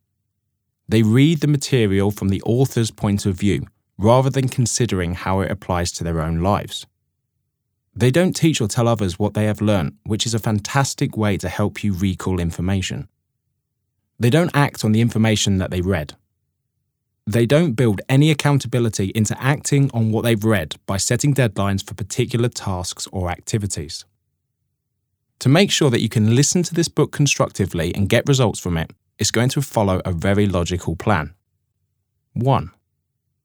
They 0.87 1.03
read 1.03 1.41
the 1.41 1.47
material 1.47 2.11
from 2.11 2.29
the 2.29 2.41
author's 2.43 2.91
point 2.91 3.25
of 3.25 3.35
view 3.35 3.67
rather 3.97 4.29
than 4.29 4.47
considering 4.47 5.13
how 5.13 5.41
it 5.41 5.51
applies 5.51 5.91
to 5.93 6.03
their 6.03 6.21
own 6.21 6.39
lives. 6.41 6.85
They 7.95 8.09
don't 8.09 8.35
teach 8.35 8.59
or 8.59 8.67
tell 8.67 8.87
others 8.87 9.19
what 9.19 9.33
they 9.35 9.45
have 9.45 9.61
learnt, 9.61 9.95
which 10.03 10.25
is 10.25 10.33
a 10.33 10.39
fantastic 10.39 11.15
way 11.15 11.37
to 11.37 11.49
help 11.49 11.83
you 11.83 11.93
recall 11.93 12.39
information. 12.39 13.07
They 14.19 14.29
don't 14.29 14.55
act 14.55 14.83
on 14.83 14.93
the 14.93 15.01
information 15.01 15.59
that 15.59 15.69
they 15.69 15.81
read. 15.81 16.15
They 17.25 17.45
don't 17.45 17.73
build 17.73 18.01
any 18.09 18.31
accountability 18.31 19.11
into 19.15 19.39
acting 19.41 19.89
on 19.93 20.11
what 20.11 20.23
they've 20.23 20.43
read 20.43 20.75
by 20.85 20.97
setting 20.97 21.33
deadlines 21.33 21.85
for 21.85 21.93
particular 21.93 22.49
tasks 22.49 23.07
or 23.11 23.29
activities. 23.29 24.05
To 25.39 25.49
make 25.49 25.71
sure 25.71 25.89
that 25.89 26.01
you 26.01 26.09
can 26.09 26.35
listen 26.35 26.63
to 26.63 26.73
this 26.73 26.87
book 26.87 27.11
constructively 27.11 27.93
and 27.95 28.09
get 28.09 28.27
results 28.27 28.59
from 28.59 28.77
it, 28.77 28.91
it's 29.19 29.31
going 29.31 29.49
to 29.49 29.61
follow 29.61 30.01
a 30.03 30.11
very 30.11 30.47
logical 30.47 30.95
plan. 30.95 31.33
1. 32.33 32.71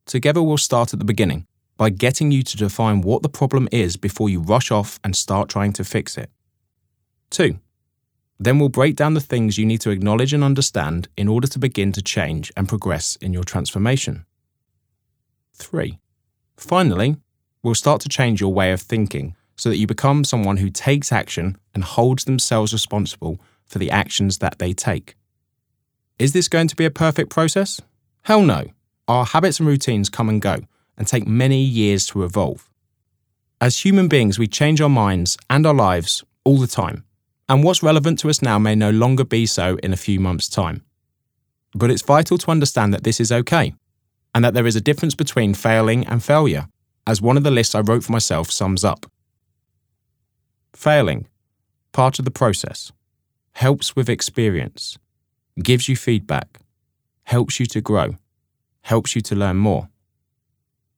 Together 0.09 0.43
we'll 0.43 0.57
start 0.57 0.95
at 0.95 0.99
the 0.99 1.05
beginning 1.05 1.47
by 1.77 1.91
getting 1.91 2.33
you 2.33 2.43
to 2.43 2.57
define 2.57 3.03
what 3.03 3.23
the 3.23 3.29
problem 3.29 3.69
is 3.71 3.99
before 3.99 4.31
you 4.31 4.41
rush 4.41 4.71
off 4.71 4.99
and 5.05 5.15
start 5.15 5.51
trying 5.51 5.73
to 5.75 5.85
fix 5.85 6.17
it. 6.17 6.31
2. 7.31 7.59
Then 8.41 8.59
we'll 8.59 8.71
break 8.71 8.97
down 8.97 9.13
the 9.13 9.21
things 9.21 9.59
you 9.59 9.67
need 9.67 9.83
to 9.83 9.91
acknowledge 9.91 10.33
and 10.33 10.43
understand 10.43 11.09
in 11.19 11.29
order 11.29 11.47
to 11.47 11.59
begin 11.59 11.93
to 11.93 12.01
change 12.01 12.51
and 12.57 12.67
progress 12.67 13.17
in 13.17 13.35
your 13.35 13.45
transformation. 13.45 14.25
3. 15.53 15.99
Finally, 16.57 17.17
we'll 17.63 17.75
start 17.75 18.01
to 18.01 18.09
change 18.09 18.41
your 18.41 18.53
way 18.53 18.73
of 18.73 18.81
thinking 18.81 19.37
so 19.57 19.69
that 19.69 19.77
you 19.77 19.87
become 19.87 20.25
someone 20.25 20.57
who 20.57 20.71
takes 20.71 21.13
action 21.13 21.59
and 21.75 21.85
holds 21.85 22.25
themselves 22.25 22.73
responsible 22.73 23.39
for 23.67 23.79
the 23.79 23.91
actions 23.91 24.39
that 24.39 24.59
they 24.59 24.73
take. 24.73 25.17
Is 26.19 26.33
this 26.33 26.49
going 26.49 26.69
to 26.69 26.77
be 26.77 26.87
a 26.87 26.91
perfect 26.91 27.29
process? 27.29 27.83
Hell 28.23 28.41
no. 28.41 28.69
Our 29.09 29.25
habits 29.25 29.59
and 29.59 29.69
routines 29.69 30.09
come 30.09 30.29
and 30.29 30.41
go 30.41 30.61
and 30.97 31.09
take 31.09 31.27
many 31.27 31.63
years 31.63 32.07
to 32.09 32.23
evolve. 32.23 32.71
As 33.61 33.85
human 33.85 34.07
beings, 34.07 34.39
we 34.39 34.47
change 34.47 34.81
our 34.81 34.89
minds 34.89 35.37
and 35.51 35.67
our 35.67 35.75
lives 35.75 36.23
all 36.45 36.59
the 36.59 36.69
time 36.69 37.05
and 37.49 37.65
what's 37.65 37.83
relevant 37.83 38.19
to 38.19 38.29
us 38.29 38.43
now 38.43 38.59
may 38.59 38.75
no 38.75 38.91
longer 38.91 39.25
be 39.25 39.47
so 39.47 39.77
in 39.83 39.93
a 39.93 39.97
few 39.97 40.21
months' 40.21 40.49
time. 40.49 40.83
But 41.75 41.91
it's 41.91 42.03
vital 42.03 42.39
to 42.39 42.51
understand 42.51 42.93
that 42.93 43.05
this 43.05 43.21
is 43.21 43.33
okay, 43.33 43.75
and 44.35 44.45
that 44.45 44.55
there 44.55 44.67
is 44.67 44.77
a 44.77 44.81
difference 44.81 45.15
between 45.15 45.55
failing 45.55 46.07
and 46.07 46.23
failure, 46.23 46.69
as 47.07 47.23
one 47.23 47.37
of 47.37 47.45
the 47.45 47.51
lists 47.51 47.75
I 47.75 47.81
wrote 47.81 48.05
for 48.05 48.13
myself 48.13 48.51
sums 48.51 48.85
up. 48.85 49.07
Failing, 50.75 51.27
part 51.93 52.19
of 52.19 52.25
the 52.25 52.31
process, 52.31 52.93
helps 53.53 53.97
with 53.97 54.11
experience, 54.11 54.99
gives 55.63 55.89
you 55.89 55.97
feedback, 55.97 56.61
helps 57.25 57.59
you 57.59 57.67
to 57.67 57.81
grow, 57.81 58.17
helps 58.83 59.15
you 59.15 59.23
to 59.23 59.35
learn 59.35 59.57
more. 59.57 59.89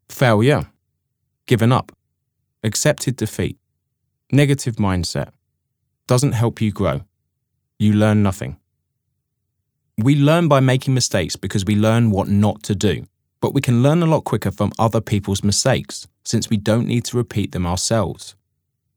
Failure, 0.08 0.70
given 1.46 1.72
up, 1.72 1.92
accepted 2.62 3.16
defeat, 3.16 3.58
negative 4.32 4.76
mindset, 4.76 5.30
doesn't 6.06 6.32
help 6.32 6.60
you 6.60 6.72
grow. 6.72 7.02
You 7.78 7.92
learn 7.92 8.22
nothing. 8.22 8.56
We 9.96 10.16
learn 10.16 10.48
by 10.48 10.60
making 10.60 10.94
mistakes 10.94 11.36
because 11.36 11.64
we 11.64 11.76
learn 11.76 12.10
what 12.10 12.28
not 12.28 12.62
to 12.64 12.74
do, 12.74 13.04
but 13.40 13.54
we 13.54 13.60
can 13.60 13.82
learn 13.82 14.02
a 14.02 14.06
lot 14.06 14.24
quicker 14.24 14.50
from 14.50 14.72
other 14.78 15.00
people's 15.00 15.44
mistakes 15.44 16.06
since 16.24 16.50
we 16.50 16.56
don't 16.56 16.86
need 16.86 17.04
to 17.06 17.16
repeat 17.16 17.52
them 17.52 17.66
ourselves. 17.66 18.34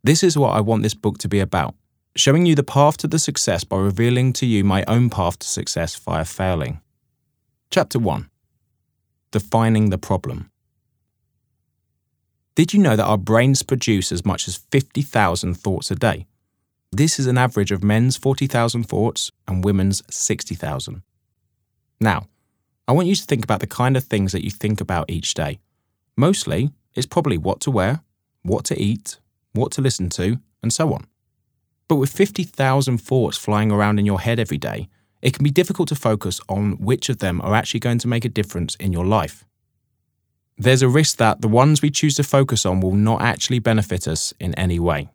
This 0.03 0.23
is 0.23 0.37
what 0.37 0.55
I 0.55 0.61
want 0.61 0.83
this 0.83 0.93
book 0.93 1.17
to 1.19 1.29
be 1.29 1.39
about 1.39 1.75
showing 2.15 2.45
you 2.45 2.55
the 2.55 2.63
path 2.63 2.97
to 2.97 3.07
the 3.07 3.19
success 3.19 3.63
by 3.63 3.77
revealing 3.77 4.33
to 4.33 4.45
you 4.45 4.63
my 4.63 4.83
own 4.87 5.09
path 5.09 5.39
to 5.39 5.47
success 5.47 5.95
via 5.95 6.25
failing. 6.25 6.79
Chapter 7.71 7.99
1 7.99 8.29
Defining 9.33 9.89
the 9.89 9.97
Problem. 9.97 10.51
Did 12.53 12.71
you 12.71 12.79
know 12.79 12.95
that 12.95 13.03
our 13.03 13.17
brains 13.17 13.63
produce 13.63 14.11
as 14.11 14.23
much 14.23 14.47
as 14.47 14.57
50,000 14.71 15.55
thoughts 15.55 15.89
a 15.89 15.95
day? 15.95 16.27
This 16.91 17.17
is 17.17 17.25
an 17.25 17.39
average 17.39 17.71
of 17.71 17.83
men's 17.83 18.15
40,000 18.15 18.83
thoughts 18.83 19.31
and 19.47 19.65
women's 19.65 20.03
60,000. 20.07 21.01
Now, 21.99 22.27
I 22.87 22.91
want 22.91 23.07
you 23.07 23.15
to 23.15 23.25
think 23.25 23.43
about 23.43 23.59
the 23.59 23.65
kind 23.65 23.97
of 23.97 24.03
things 24.03 24.33
that 24.33 24.43
you 24.43 24.51
think 24.51 24.79
about 24.79 25.09
each 25.09 25.33
day. 25.33 25.57
Mostly, 26.15 26.69
it's 26.93 27.07
probably 27.07 27.39
what 27.39 27.59
to 27.61 27.71
wear, 27.71 28.01
what 28.43 28.65
to 28.65 28.79
eat, 28.79 29.17
what 29.53 29.71
to 29.71 29.81
listen 29.81 30.09
to, 30.09 30.37
and 30.61 30.71
so 30.71 30.93
on. 30.93 31.07
But 31.87 31.95
with 31.95 32.11
50,000 32.11 32.99
thoughts 32.99 33.35
flying 33.35 33.71
around 33.71 33.97
in 33.97 34.05
your 34.05 34.21
head 34.21 34.39
every 34.39 34.59
day, 34.59 34.89
it 35.23 35.33
can 35.33 35.43
be 35.43 35.49
difficult 35.49 35.87
to 35.87 35.95
focus 35.95 36.41
on 36.49 36.73
which 36.73 37.07
of 37.07 37.19
them 37.19 37.39
are 37.41 37.55
actually 37.55 37.79
going 37.79 37.97
to 37.97 38.09
make 38.09 38.25
a 38.25 38.29
difference 38.29 38.75
in 38.75 38.91
your 38.91 39.05
life. 39.05 39.45
There's 40.57 40.81
a 40.81 40.89
risk 40.89 41.15
that 41.17 41.41
the 41.41 41.47
ones 41.47 41.81
we 41.81 41.89
choose 41.89 42.15
to 42.17 42.23
focus 42.23 42.65
on 42.65 42.81
will 42.81 42.93
not 42.93 43.21
actually 43.21 43.59
benefit 43.59 44.05
us 44.05 44.33
in 44.37 44.53
any 44.55 44.79
way. 44.79 45.09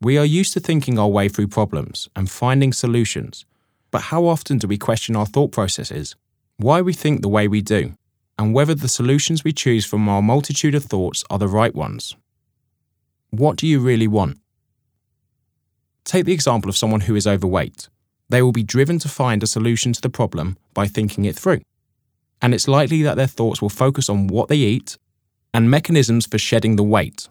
We 0.00 0.16
are 0.16 0.24
used 0.24 0.54
to 0.54 0.60
thinking 0.60 0.98
our 0.98 1.06
way 1.06 1.28
through 1.28 1.48
problems 1.48 2.08
and 2.16 2.30
finding 2.30 2.72
solutions, 2.72 3.44
but 3.90 4.04
how 4.10 4.24
often 4.24 4.56
do 4.56 4.66
we 4.66 4.78
question 4.78 5.14
our 5.16 5.26
thought 5.26 5.52
processes, 5.52 6.16
why 6.56 6.80
we 6.80 6.94
think 6.94 7.20
the 7.20 7.28
way 7.28 7.46
we 7.46 7.60
do, 7.60 7.92
and 8.38 8.54
whether 8.54 8.74
the 8.74 8.88
solutions 8.88 9.44
we 9.44 9.52
choose 9.52 9.84
from 9.84 10.08
our 10.08 10.22
multitude 10.22 10.74
of 10.74 10.84
thoughts 10.84 11.24
are 11.28 11.38
the 11.38 11.46
right 11.46 11.74
ones? 11.74 12.16
What 13.28 13.56
do 13.58 13.66
you 13.66 13.80
really 13.80 14.08
want? 14.08 14.38
Take 16.04 16.24
the 16.24 16.32
example 16.32 16.70
of 16.70 16.76
someone 16.76 17.02
who 17.02 17.16
is 17.16 17.26
overweight. 17.26 17.90
They 18.28 18.42
will 18.42 18.52
be 18.52 18.62
driven 18.62 18.98
to 19.00 19.08
find 19.08 19.42
a 19.42 19.46
solution 19.46 19.92
to 19.92 20.00
the 20.00 20.10
problem 20.10 20.58
by 20.74 20.86
thinking 20.86 21.24
it 21.24 21.36
through. 21.36 21.60
And 22.40 22.54
it's 22.54 22.68
likely 22.68 23.02
that 23.02 23.16
their 23.16 23.26
thoughts 23.26 23.60
will 23.60 23.68
focus 23.68 24.08
on 24.08 24.26
what 24.26 24.48
they 24.48 24.56
eat 24.56 24.96
and 25.54 25.70
mechanisms 25.70 26.26
for 26.26 26.38
shedding 26.38 26.76
the 26.76 26.84
weight. 26.84 27.28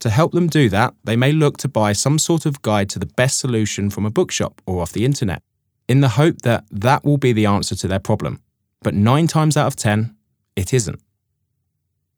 To 0.00 0.10
help 0.10 0.32
them 0.32 0.46
do 0.46 0.68
that, 0.68 0.94
they 1.02 1.16
may 1.16 1.32
look 1.32 1.56
to 1.58 1.68
buy 1.68 1.92
some 1.92 2.18
sort 2.18 2.46
of 2.46 2.62
guide 2.62 2.88
to 2.90 2.98
the 2.98 3.06
best 3.06 3.38
solution 3.38 3.90
from 3.90 4.06
a 4.06 4.10
bookshop 4.10 4.60
or 4.66 4.80
off 4.80 4.92
the 4.92 5.04
internet, 5.04 5.42
in 5.88 6.00
the 6.00 6.10
hope 6.10 6.42
that 6.42 6.64
that 6.70 7.04
will 7.04 7.16
be 7.16 7.32
the 7.32 7.46
answer 7.46 7.74
to 7.74 7.88
their 7.88 7.98
problem. 7.98 8.40
But 8.82 8.94
nine 8.94 9.26
times 9.26 9.56
out 9.56 9.66
of 9.66 9.74
ten, 9.74 10.14
it 10.54 10.72
isn't. 10.72 11.00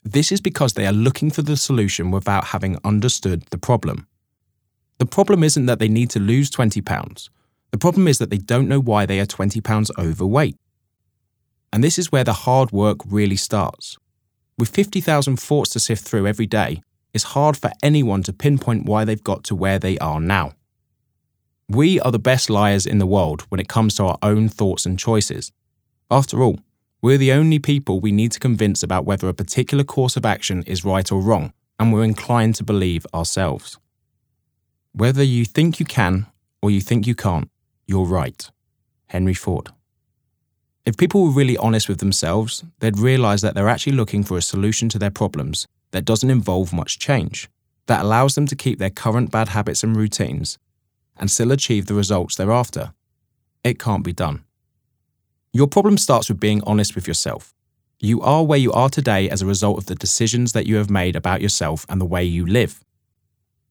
This 0.03 0.33
is 0.33 0.41
because 0.41 0.75
they 0.75 0.87
are 0.87 0.93
looking 0.93 1.31
for 1.31 1.43
the 1.43 1.57
solution 1.57 2.11
without 2.11 2.47
having 2.47 2.79
understood 2.85 3.45
the 3.51 3.59
problem. 3.59 4.07
The 4.99 5.07
problem 5.07 5.43
isn't 5.43 5.67
that 5.67 5.79
they 5.79 5.89
need 5.89 6.11
to 6.11 6.21
lose 6.21 6.51
20 6.51 6.83
pounds. 6.83 7.31
The 7.71 7.79
problem 7.79 8.09
is 8.09 8.19
that 8.19 8.31
they 8.31 8.39
don't 8.39 8.69
know 8.69 8.81
why 8.81 9.07
they 9.07 9.21
are 9.21 9.27
20 9.27 9.61
pounds 9.61 9.91
overweight. 9.99 10.57
And 11.73 11.85
this 11.85 11.99
is 11.99 12.11
where 12.11 12.25
the 12.25 12.33
hard 12.33 12.73
work 12.73 12.99
really 13.07 13.37
starts. 13.37 13.97
With 14.59 14.71
50,000 14.71 15.39
thoughts 15.39 15.71
to 15.71 15.81
sift 15.81 16.07
through 16.07 16.27
every 16.27 16.47
day, 16.47 16.83
it's 17.15 17.33
hard 17.35 17.57
for 17.57 17.71
anyone 17.83 18.23
to 18.25 18.33
pinpoint 18.33 18.87
why 18.87 19.05
they've 19.05 19.23
got 19.23 19.45
to 19.45 19.55
where 19.55 19.79
they 19.79 19.99
are 19.99 20.21
now. 20.21 20.53
We 21.69 22.01
are 22.01 22.11
the 22.11 22.19
best 22.19 22.51
liars 22.51 22.87
in 22.87 22.99
the 22.99 23.07
world 23.07 23.43
when 23.49 23.61
it 23.61 23.69
comes 23.69 23.95
to 23.95 24.05
our 24.05 24.19
own 24.23 24.49
thoughts 24.49 24.87
and 24.87 24.99
choices. 24.99 25.53
After 26.11 26.43
all, 26.43 26.59
we're 27.01 27.19
the 27.19 27.33
only 27.33 27.59
people 27.59 28.01
we 28.01 28.13
need 28.13 28.33
to 28.33 28.41
convince 28.41 28.83
about 28.83 29.05
whether 29.05 29.29
a 29.29 29.35
particular 29.35 29.85
course 29.85 30.17
of 30.17 30.27
action 30.27 30.65
is 30.65 30.85
right 30.85 31.11
or 31.11 31.21
wrong, 31.21 31.53
and 31.79 31.93
we're 31.93 32.05
inclined 32.05 32.57
to 32.57 32.65
believe 32.65 33.07
ourselves. 33.15 33.79
Whether 34.93 35.23
you 35.23 35.45
think 35.45 35.79
you 35.79 35.87
can 35.87 36.27
or 36.61 36.71
you 36.71 36.81
think 36.81 37.07
you 37.07 37.15
can't, 37.15 37.49
you're 37.91 38.05
right. 38.05 38.49
Henry 39.09 39.35
Ford. 39.35 39.71
If 40.87 40.97
people 40.97 41.25
were 41.25 41.39
really 41.41 41.57
honest 41.57 41.89
with 41.89 41.99
themselves, 41.99 42.63
they'd 42.79 42.97
realize 42.97 43.43
that 43.43 43.57
they're 43.57 43.69
actually 43.69 43.97
looking 43.97 44.23
for 44.23 44.39
a 44.39 44.43
solution 44.43 44.89
to 44.91 44.99
their 44.99 45.11
problems 45.11 45.67
that 45.91 46.05
doesn't 46.05 46.31
involve 46.31 46.73
much 46.73 47.01
change, 47.01 47.51
that 47.87 48.03
allows 48.03 48.37
them 48.37 48.47
to 48.47 48.55
keep 48.55 48.79
their 48.79 48.91
current 48.91 49.33
bad 49.33 49.49
habits 49.49 49.83
and 49.83 49.97
routines 49.97 50.57
and 51.17 51.29
still 51.33 51.51
achieve 51.51 51.87
the 51.87 51.95
results 51.95 52.37
they're 52.37 52.53
after. 52.53 52.93
It 53.65 53.81
can't 53.81 54.05
be 54.05 54.13
done. 54.13 54.45
Your 55.53 55.67
problem 55.67 55.99
starts 55.99 56.29
with 56.29 56.39
being 56.39 56.63
honest 56.63 56.95
with 56.95 57.09
yourself. 57.09 57.53
You 57.99 58.23
are 58.23 58.45
where 58.45 58.65
you 58.67 58.73
are 58.73 58.89
today 58.89 59.29
as 59.29 59.43
a 59.43 59.47
result 59.47 59.79
of 59.79 59.87
the 59.87 59.97
decisions 59.97 60.53
that 60.53 60.67
you 60.67 60.77
have 60.77 60.91
made 60.91 61.17
about 61.17 61.43
yourself 61.43 61.85
and 61.89 62.01
the 62.01 62.13
way 62.15 62.23
you 62.23 62.47
live. 62.47 62.85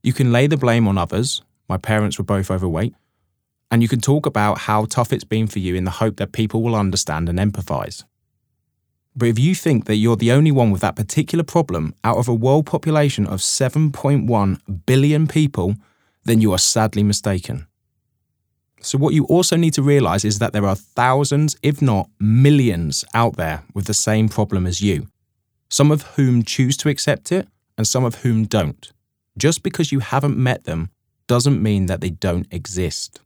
You 0.03 0.11
can 0.11 0.33
lay 0.33 0.45
the 0.45 0.57
blame 0.57 0.89
on 0.89 0.97
others. 0.97 1.41
My 1.69 1.77
parents 1.77 2.17
were 2.17 2.25
both 2.25 2.51
overweight. 2.51 2.93
And 3.71 3.81
you 3.81 3.87
can 3.87 4.01
talk 4.01 4.25
about 4.25 4.59
how 4.59 4.85
tough 4.85 5.13
it's 5.13 5.23
been 5.23 5.47
for 5.47 5.59
you 5.59 5.75
in 5.75 5.83
the 5.83 5.91
hope 5.91 6.17
that 6.17 6.31
people 6.31 6.63
will 6.63 6.75
understand 6.75 7.29
and 7.29 7.37
empathize. 7.37 8.03
But 9.15 9.29
if 9.29 9.39
you 9.39 9.53
think 9.53 9.85
that 9.85 9.95
you're 9.95 10.15
the 10.15 10.31
only 10.31 10.51
one 10.51 10.71
with 10.71 10.81
that 10.81 10.95
particular 10.95 11.43
problem 11.43 11.93
out 12.03 12.17
of 12.17 12.27
a 12.27 12.33
world 12.33 12.65
population 12.65 13.27
of 13.27 13.39
7.1 13.39 14.85
billion 14.85 15.27
people, 15.27 15.75
then 16.23 16.41
you 16.41 16.51
are 16.53 16.57
sadly 16.57 17.03
mistaken. 17.03 17.67
So, 18.81 18.97
what 18.97 19.13
you 19.13 19.25
also 19.25 19.57
need 19.57 19.73
to 19.73 19.83
realize 19.83 20.23
is 20.23 20.39
that 20.39 20.53
there 20.53 20.65
are 20.65 20.75
thousands, 20.75 21.57
if 21.61 21.81
not 21.81 22.09
millions, 22.19 23.03
out 23.13 23.35
there 23.35 23.63
with 23.73 23.85
the 23.85 23.93
same 23.93 24.29
problem 24.29 24.65
as 24.65 24.79
you, 24.79 25.07
some 25.69 25.91
of 25.91 26.03
whom 26.15 26.43
choose 26.43 26.77
to 26.77 26.89
accept 26.89 27.31
it 27.31 27.47
and 27.77 27.87
some 27.87 28.05
of 28.05 28.15
whom 28.15 28.45
don't. 28.45 28.93
Just 29.37 29.63
because 29.63 29.91
you 29.91 29.99
haven't 29.99 30.37
met 30.37 30.63
them 30.63 30.91
doesn't 31.27 31.61
mean 31.61 31.87
that 31.87 31.99
they 31.99 32.09
don't 32.09 32.47
exist. 32.51 33.19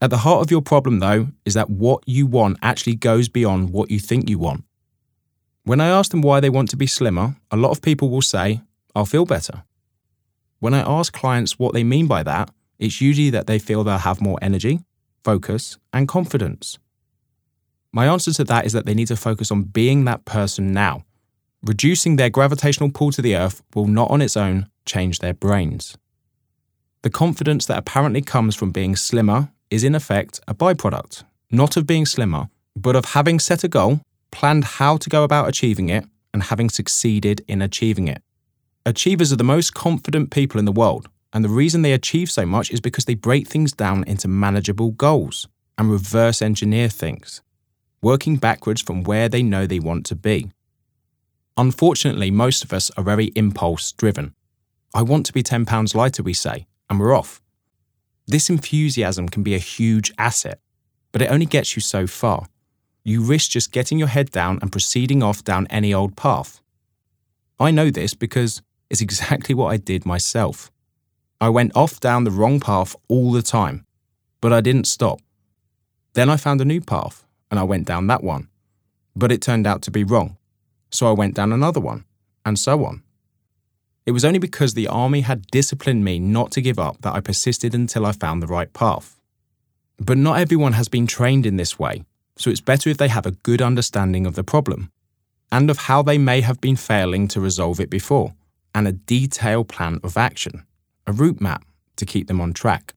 At 0.00 0.10
the 0.10 0.18
heart 0.18 0.42
of 0.42 0.50
your 0.50 0.60
problem, 0.60 0.98
though, 0.98 1.28
is 1.44 1.54
that 1.54 1.70
what 1.70 2.02
you 2.06 2.26
want 2.26 2.58
actually 2.60 2.96
goes 2.96 3.28
beyond 3.28 3.70
what 3.70 3.90
you 3.90 3.98
think 3.98 4.28
you 4.28 4.38
want. 4.38 4.64
When 5.64 5.80
I 5.80 5.88
ask 5.88 6.10
them 6.10 6.20
why 6.20 6.40
they 6.40 6.50
want 6.50 6.70
to 6.70 6.76
be 6.76 6.86
slimmer, 6.86 7.36
a 7.50 7.56
lot 7.56 7.70
of 7.70 7.80
people 7.80 8.10
will 8.10 8.22
say, 8.22 8.60
I'll 8.94 9.06
feel 9.06 9.24
better. 9.24 9.64
When 10.60 10.74
I 10.74 10.80
ask 10.80 11.12
clients 11.12 11.58
what 11.58 11.72
they 11.72 11.82
mean 11.82 12.06
by 12.06 12.22
that, 12.22 12.50
it's 12.78 13.00
usually 13.00 13.30
that 13.30 13.46
they 13.46 13.58
feel 13.58 13.84
they'll 13.84 13.98
have 13.98 14.20
more 14.20 14.38
energy, 14.42 14.80
focus, 15.24 15.78
and 15.92 16.06
confidence. 16.06 16.78
My 17.90 18.06
answer 18.06 18.32
to 18.34 18.44
that 18.44 18.66
is 18.66 18.74
that 18.74 18.84
they 18.84 18.94
need 18.94 19.08
to 19.08 19.16
focus 19.16 19.50
on 19.50 19.62
being 19.62 20.04
that 20.04 20.26
person 20.26 20.72
now. 20.72 21.04
Reducing 21.62 22.16
their 22.16 22.30
gravitational 22.30 22.90
pull 22.90 23.10
to 23.12 23.22
the 23.22 23.34
earth 23.34 23.62
will 23.74 23.86
not 23.86 24.10
on 24.10 24.20
its 24.20 24.36
own 24.36 24.68
change 24.84 25.20
their 25.20 25.34
brains. 25.34 25.96
The 27.02 27.10
confidence 27.10 27.64
that 27.66 27.78
apparently 27.78 28.20
comes 28.20 28.54
from 28.54 28.70
being 28.70 28.94
slimmer 28.94 29.50
is 29.70 29.84
in 29.84 29.94
effect 29.94 30.40
a 30.46 30.54
byproduct, 30.54 31.24
not 31.50 31.76
of 31.76 31.86
being 31.86 32.06
slimmer, 32.06 32.48
but 32.74 32.96
of 32.96 33.06
having 33.06 33.38
set 33.38 33.64
a 33.64 33.68
goal, 33.68 34.00
planned 34.30 34.64
how 34.64 34.96
to 34.96 35.08
go 35.08 35.24
about 35.24 35.48
achieving 35.48 35.88
it, 35.88 36.04
and 36.32 36.44
having 36.44 36.68
succeeded 36.68 37.42
in 37.48 37.62
achieving 37.62 38.08
it. 38.08 38.22
Achievers 38.84 39.32
are 39.32 39.36
the 39.36 39.44
most 39.44 39.74
confident 39.74 40.30
people 40.30 40.58
in 40.58 40.64
the 40.64 40.72
world, 40.72 41.08
and 41.32 41.44
the 41.44 41.48
reason 41.48 41.82
they 41.82 41.92
achieve 41.92 42.30
so 42.30 42.46
much 42.46 42.70
is 42.70 42.80
because 42.80 43.06
they 43.06 43.14
break 43.14 43.48
things 43.48 43.72
down 43.72 44.04
into 44.04 44.28
manageable 44.28 44.90
goals 44.92 45.48
and 45.78 45.90
reverse 45.90 46.40
engineer 46.40 46.88
things, 46.88 47.42
working 48.02 48.36
backwards 48.36 48.80
from 48.80 49.02
where 49.02 49.28
they 49.28 49.42
know 49.42 49.66
they 49.66 49.80
want 49.80 50.06
to 50.06 50.14
be. 50.14 50.50
Unfortunately, 51.56 52.30
most 52.30 52.62
of 52.62 52.72
us 52.72 52.90
are 52.96 53.04
very 53.04 53.32
impulse 53.34 53.92
driven. 53.92 54.34
I 54.94 55.02
want 55.02 55.26
to 55.26 55.32
be 55.32 55.42
10 55.42 55.64
pounds 55.64 55.94
lighter, 55.94 56.22
we 56.22 56.34
say, 56.34 56.66
and 56.88 57.00
we're 57.00 57.16
off. 57.16 57.40
This 58.26 58.50
enthusiasm 58.50 59.28
can 59.28 59.42
be 59.42 59.54
a 59.54 59.58
huge 59.58 60.12
asset, 60.18 60.58
but 61.12 61.22
it 61.22 61.30
only 61.30 61.46
gets 61.46 61.76
you 61.76 61.82
so 61.82 62.06
far. 62.06 62.46
You 63.04 63.22
risk 63.22 63.52
just 63.52 63.70
getting 63.70 63.98
your 63.98 64.08
head 64.08 64.30
down 64.30 64.58
and 64.60 64.72
proceeding 64.72 65.22
off 65.22 65.44
down 65.44 65.66
any 65.68 65.94
old 65.94 66.16
path. 66.16 66.60
I 67.60 67.70
know 67.70 67.90
this 67.90 68.14
because 68.14 68.62
it's 68.90 69.00
exactly 69.06 69.54
what 69.54 69.68
I 69.68 69.76
did 69.76 70.04
myself. 70.04 70.70
I 71.40 71.50
went 71.50 71.76
off 71.76 72.00
down 72.00 72.24
the 72.24 72.30
wrong 72.30 72.60
path 72.60 72.96
all 73.08 73.30
the 73.30 73.42
time, 73.42 73.84
but 74.40 74.52
I 74.52 74.60
didn't 74.60 74.86
stop. 74.86 75.20
Then 76.14 76.30
I 76.30 76.36
found 76.36 76.60
a 76.60 76.64
new 76.64 76.80
path 76.80 77.26
and 77.50 77.60
I 77.60 77.62
went 77.62 77.86
down 77.86 78.06
that 78.08 78.24
one. 78.24 78.48
But 79.14 79.32
it 79.32 79.40
turned 79.40 79.66
out 79.66 79.82
to 79.82 79.90
be 79.90 80.04
wrong. 80.04 80.36
So 80.90 81.08
I 81.08 81.12
went 81.12 81.34
down 81.34 81.52
another 81.52 81.80
one, 81.80 82.04
and 82.44 82.58
so 82.58 82.84
on. 82.84 83.02
It 84.06 84.12
was 84.12 84.24
only 84.24 84.38
because 84.38 84.74
the 84.74 84.86
army 84.86 85.22
had 85.22 85.48
disciplined 85.48 86.04
me 86.04 86.20
not 86.20 86.52
to 86.52 86.62
give 86.62 86.78
up 86.78 87.02
that 87.02 87.14
I 87.14 87.20
persisted 87.20 87.74
until 87.74 88.06
I 88.06 88.12
found 88.12 88.40
the 88.40 88.46
right 88.46 88.72
path. 88.72 89.20
But 89.98 90.16
not 90.16 90.38
everyone 90.38 90.74
has 90.74 90.88
been 90.88 91.08
trained 91.08 91.44
in 91.44 91.56
this 91.56 91.78
way, 91.78 92.04
so 92.36 92.48
it's 92.48 92.60
better 92.60 92.88
if 92.88 92.98
they 92.98 93.08
have 93.08 93.26
a 93.26 93.32
good 93.32 93.60
understanding 93.60 94.24
of 94.24 94.36
the 94.36 94.44
problem 94.44 94.92
and 95.50 95.70
of 95.70 95.78
how 95.78 96.02
they 96.02 96.18
may 96.18 96.40
have 96.40 96.60
been 96.60 96.76
failing 96.76 97.28
to 97.28 97.40
resolve 97.40 97.80
it 97.80 97.90
before, 97.90 98.34
and 98.74 98.86
a 98.86 98.92
detailed 98.92 99.68
plan 99.68 100.00
of 100.02 100.16
action, 100.16 100.66
a 101.06 101.12
route 101.12 101.40
map 101.40 101.64
to 101.96 102.04
keep 102.04 102.26
them 102.26 102.40
on 102.40 102.52
track. 102.52 102.94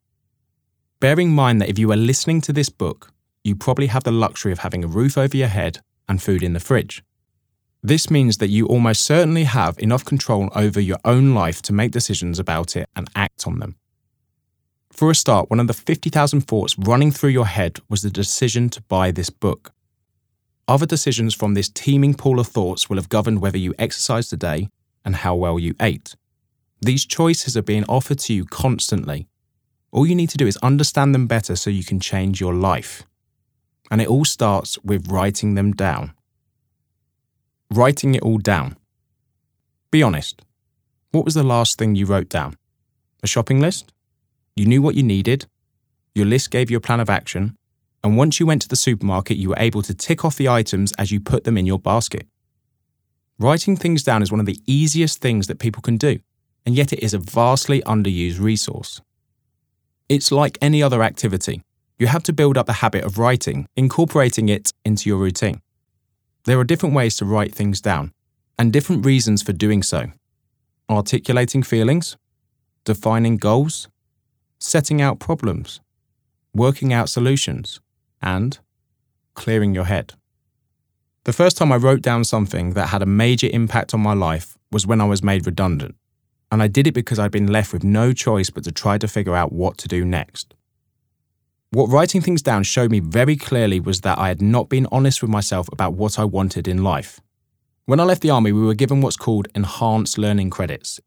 Bear 1.00 1.20
in 1.20 1.30
mind 1.30 1.62
that 1.62 1.70
if 1.70 1.80
you 1.80 1.92
are 1.92 1.96
listening 1.96 2.42
to 2.42 2.54
this 2.54 2.70
book, 2.70 3.14
you 3.44 3.56
probably 3.56 3.88
have 3.88 4.04
the 4.04 4.12
luxury 4.12 4.52
of 4.52 4.60
having 4.60 4.84
a 4.84 4.88
roof 4.88 5.18
over 5.18 5.38
your 5.38 5.48
head 5.48 5.80
and 6.08 6.22
food 6.22 6.44
in 6.44 6.54
the 6.54 6.60
fridge. 6.60 7.04
This 7.82 8.10
means 8.10 8.38
that 8.38 8.50
you 8.50 8.68
almost 8.68 9.06
certainly 9.06 9.46
have 9.46 9.80
enough 9.80 10.04
control 10.04 10.50
over 10.54 10.82
your 10.82 10.98
own 11.06 11.34
life 11.34 11.62
to 11.64 11.74
make 11.74 11.92
decisions 11.92 12.38
about 12.38 12.76
it 12.76 12.90
and 12.96 13.10
act 13.16 13.48
on 13.48 13.60
them. 13.60 13.78
For 14.92 15.10
a 15.10 15.16
start, 15.16 15.50
one 15.50 15.62
of 15.62 15.68
the 15.68 15.74
50,000 15.74 16.42
thoughts 16.42 16.78
running 16.78 17.12
through 17.12 17.30
your 17.30 17.46
head 17.46 17.80
was 17.90 18.02
the 18.02 18.10
decision 18.10 18.70
to 18.72 18.82
buy 18.82 19.12
this 19.12 19.30
book. 19.30 19.72
Other 20.68 20.86
decisions 20.86 21.34
from 21.34 21.54
this 21.54 21.70
teeming 21.70 22.16
pool 22.16 22.40
of 22.40 22.48
thoughts 22.48 22.90
will 22.90 22.98
have 22.98 23.08
governed 23.08 23.40
whether 23.40 23.58
you 23.58 23.74
exercised 23.80 24.30
today 24.30 24.68
and 25.06 25.16
how 25.16 25.36
well 25.36 25.58
you 25.58 25.74
ate. 25.80 26.16
These 26.82 27.06
choices 27.06 27.56
are 27.56 27.62
being 27.62 27.86
offered 27.86 28.20
to 28.20 28.34
you 28.34 28.46
constantly. 28.46 29.28
All 29.92 30.06
you 30.06 30.16
need 30.16 30.30
to 30.32 30.38
do 30.38 30.48
is 30.48 30.58
understand 30.58 31.16
them 31.16 31.28
better 31.28 31.56
so 31.56 31.70
you 31.70 31.86
can 31.86 32.02
change 32.02 32.42
your 32.42 32.54
life. 32.54 33.04
And 33.90 34.02
it 34.02 34.08
all 34.10 34.26
starts 34.26 34.78
with 34.84 35.10
writing 35.10 35.56
them 35.56 35.72
down 35.72 36.14
writing 37.72 38.16
it 38.16 38.24
all 38.24 38.38
down. 38.40 38.78
Be 39.92 40.02
honest. 40.02 40.42
What 41.12 41.26
was 41.26 41.34
the 41.34 41.44
last 41.44 41.78
thing 41.78 41.96
you 41.96 42.06
wrote 42.06 42.30
down? 42.30 42.56
A 43.24 43.28
shopping 43.28 43.60
list? 43.60 43.94
You 44.56 44.66
knew 44.66 44.82
what 44.82 44.96
you 44.96 45.04
needed, 45.04 45.46
your 46.16 46.26
list 46.26 46.52
gave 46.52 46.70
you 46.70 46.78
a 46.78 46.82
plan 46.82 47.00
of 47.00 47.10
action, 47.10 47.56
and 48.04 48.18
once 48.18 48.40
you 48.40 48.46
went 48.46 48.62
to 48.64 48.68
the 48.68 48.76
supermarket, 48.76 49.38
you 49.38 49.50
were 49.50 49.60
able 49.60 49.82
to 49.84 49.94
tick 49.94 50.26
off 50.26 50.38
the 50.38 50.50
items 50.50 50.92
as 50.98 51.12
you 51.12 51.20
put 51.20 51.44
them 51.44 51.58
in 51.58 51.66
your 51.66 51.80
basket. 51.80 52.28
Writing 53.38 53.78
things 53.78 54.04
down 54.04 54.22
is 54.22 54.32
one 54.32 54.40
of 54.40 54.46
the 54.46 54.60
easiest 54.66 55.22
things 55.22 55.48
that 55.48 55.60
people 55.60 55.82
can 55.82 55.98
do, 55.98 56.20
and 56.66 56.76
yet 56.76 56.92
it 56.92 57.00
is 57.00 57.14
a 57.14 57.20
vastly 57.20 57.82
underused 57.84 58.40
resource. 58.40 59.02
It's 60.10 60.32
like 60.32 60.58
any 60.62 60.82
other 60.82 61.04
activity. 61.04 61.62
You 61.98 62.08
have 62.08 62.24
to 62.24 62.34
build 62.34 62.58
up 62.58 62.66
the 62.66 62.74
habit 62.74 63.04
of 63.04 63.18
writing, 63.18 63.68
incorporating 63.76 64.50
it 64.50 64.74
into 64.84 65.10
your 65.10 65.20
routine. 65.20 65.62
There 66.50 66.60
are 66.60 66.64
different 66.64 66.96
ways 66.96 67.16
to 67.18 67.26
write 67.26 67.54
things 67.54 67.80
down, 67.80 68.12
and 68.58 68.74
different 68.74 69.06
reasons 69.06 69.44
for 69.44 69.54
doing 69.54 69.84
so. 69.84 70.08
Articulating 70.90 71.62
feelings, 71.62 72.18
defining 72.86 73.38
goals, 73.38 73.88
setting 74.58 75.00
out 75.00 75.20
problems, 75.20 75.80
working 76.52 76.92
out 76.92 77.08
solutions, 77.08 77.80
and 78.20 78.58
clearing 79.36 79.76
your 79.76 79.84
head. 79.84 80.14
The 81.26 81.34
first 81.34 81.56
time 81.56 81.72
I 81.72 81.76
wrote 81.76 82.02
down 82.02 82.24
something 82.24 82.74
that 82.74 82.88
had 82.88 83.04
a 83.04 83.16
major 83.24 83.50
impact 83.54 83.94
on 83.94 84.00
my 84.00 84.14
life 84.16 84.58
was 84.72 84.88
when 84.88 85.02
I 85.02 85.06
was 85.06 85.22
made 85.22 85.46
redundant, 85.46 85.94
and 86.52 86.64
I 86.64 86.68
did 86.68 86.88
it 86.88 86.96
because 86.96 87.20
I'd 87.20 87.30
been 87.30 87.54
left 87.54 87.72
with 87.72 87.84
no 87.84 88.12
choice 88.12 88.50
but 88.50 88.64
to 88.64 88.72
try 88.72 88.98
to 88.98 89.08
figure 89.08 89.36
out 89.36 89.54
what 89.54 89.78
to 89.78 89.88
do 89.88 90.04
next. 90.04 90.56
What 91.72 91.92
writing 91.92 92.22
things 92.22 92.42
down 92.42 92.64
showed 92.64 92.90
me 92.90 93.00
very 93.00 93.36
clearly 93.36 93.80
was 93.80 94.02
that 94.02 94.18
I 94.18 94.30
had 94.30 94.42
not 94.42 94.70
been 94.70 94.88
honest 94.92 95.22
with 95.22 95.30
myself 95.30 95.70
about 95.72 95.94
what 95.94 96.18
I 96.18 96.24
wanted 96.24 96.68
in 96.68 96.84
life. 96.84 97.22
When 97.86 98.00
I 98.00 98.06
left 98.06 98.24
the 98.24 98.32
army, 98.32 98.52
we 98.52 98.64
were 98.64 98.74
given 98.74 99.02
what's 99.02 99.16
called 99.16 99.48
enhanced 99.54 100.18
learning 100.18 100.50
credits. 100.50 101.00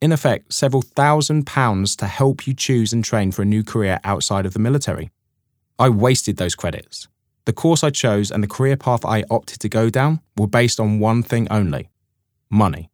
In 0.00 0.12
effect, 0.12 0.52
several 0.52 0.82
thousand 0.82 1.46
pounds 1.46 1.96
to 1.96 2.06
help 2.06 2.46
you 2.46 2.54
choose 2.54 2.92
and 2.92 3.04
train 3.04 3.32
for 3.32 3.42
a 3.42 3.46
new 3.46 3.64
career 3.64 3.98
outside 4.04 4.46
of 4.46 4.52
the 4.52 4.60
military. 4.60 5.10
I 5.80 5.88
wasted 5.88 6.36
those 6.36 6.54
credits. 6.54 7.08
The 7.44 7.52
course 7.52 7.82
I 7.82 7.90
chose 7.90 8.30
and 8.30 8.44
the 8.44 8.48
career 8.48 8.76
path 8.76 9.04
I 9.04 9.24
opted 9.30 9.58
to 9.60 9.68
go 9.68 9.90
down 9.90 10.20
were 10.36 10.46
based 10.46 10.78
on 10.78 11.00
one 11.00 11.24
thing 11.24 11.48
only 11.50 11.90
money. 12.48 12.88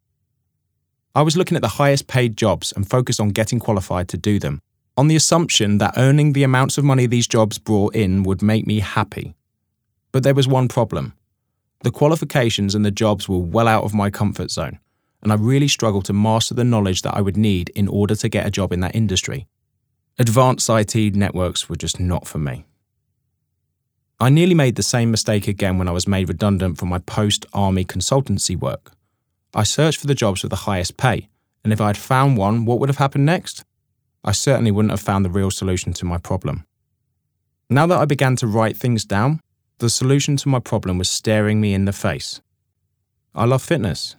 I 1.13 1.21
was 1.21 1.37
looking 1.37 1.55
at 1.55 1.61
the 1.61 1.77
highest 1.77 2.07
paid 2.07 2.35
jobs 2.35 2.71
and 2.71 2.89
focused 2.89 3.19
on 3.19 3.29
getting 3.29 3.59
qualified 3.59 4.07
to 4.09 4.17
do 4.17 4.39
them 4.39 4.59
on 4.95 5.07
the 5.07 5.15
assumption 5.15 5.79
that 5.79 5.93
earning 5.97 6.33
the 6.33 6.43
amounts 6.43 6.77
of 6.77 6.83
money 6.83 7.05
these 7.05 7.27
jobs 7.27 7.57
brought 7.57 7.95
in 7.95 8.23
would 8.23 8.41
make 8.41 8.67
me 8.67 8.79
happy. 8.79 9.33
But 10.11 10.23
there 10.23 10.35
was 10.35 10.47
one 10.47 10.67
problem. 10.67 11.13
The 11.83 11.91
qualifications 11.91 12.75
and 12.75 12.85
the 12.85 12.91
jobs 12.91 13.27
were 13.27 13.39
well 13.39 13.67
out 13.67 13.83
of 13.83 13.93
my 13.93 14.09
comfort 14.09 14.51
zone, 14.51 14.79
and 15.21 15.31
I 15.31 15.35
really 15.35 15.67
struggled 15.67 16.05
to 16.05 16.13
master 16.13 16.53
the 16.53 16.63
knowledge 16.63 17.01
that 17.01 17.15
I 17.15 17.21
would 17.21 17.37
need 17.37 17.69
in 17.69 17.87
order 17.87 18.15
to 18.15 18.29
get 18.29 18.45
a 18.45 18.51
job 18.51 18.71
in 18.71 18.81
that 18.81 18.95
industry. 18.95 19.47
Advanced 20.19 20.69
IT 20.69 21.15
networks 21.15 21.67
were 21.67 21.75
just 21.75 21.99
not 21.99 22.27
for 22.27 22.37
me. 22.37 22.65
I 24.19 24.29
nearly 24.29 24.53
made 24.53 24.75
the 24.75 24.83
same 24.83 25.09
mistake 25.09 25.47
again 25.47 25.77
when 25.77 25.87
I 25.87 25.91
was 25.91 26.07
made 26.07 26.29
redundant 26.29 26.77
from 26.77 26.89
my 26.89 26.99
post 26.99 27.45
army 27.51 27.83
consultancy 27.83 28.57
work. 28.57 28.91
I 29.55 29.63
searched 29.63 29.99
for 29.99 30.07
the 30.07 30.15
jobs 30.15 30.43
with 30.43 30.51
the 30.51 30.67
highest 30.67 30.97
pay, 30.97 31.27
and 31.63 31.73
if 31.73 31.81
I 31.81 31.87
had 31.87 31.97
found 31.97 32.37
one, 32.37 32.65
what 32.65 32.79
would 32.79 32.89
have 32.89 32.99
happened 32.99 33.25
next? 33.25 33.65
I 34.23 34.31
certainly 34.31 34.71
wouldn't 34.71 34.91
have 34.91 35.01
found 35.01 35.25
the 35.25 35.29
real 35.29 35.51
solution 35.51 35.93
to 35.93 36.05
my 36.05 36.17
problem. 36.17 36.65
Now 37.69 37.87
that 37.87 37.99
I 37.99 38.05
began 38.05 38.35
to 38.37 38.47
write 38.47 38.77
things 38.77 39.03
down, 39.03 39.41
the 39.79 39.89
solution 39.89 40.37
to 40.37 40.49
my 40.49 40.59
problem 40.59 40.97
was 40.97 41.09
staring 41.09 41.59
me 41.59 41.73
in 41.73 41.85
the 41.85 41.93
face. 41.93 42.41
I 43.35 43.45
love 43.45 43.61
fitness. 43.61 44.15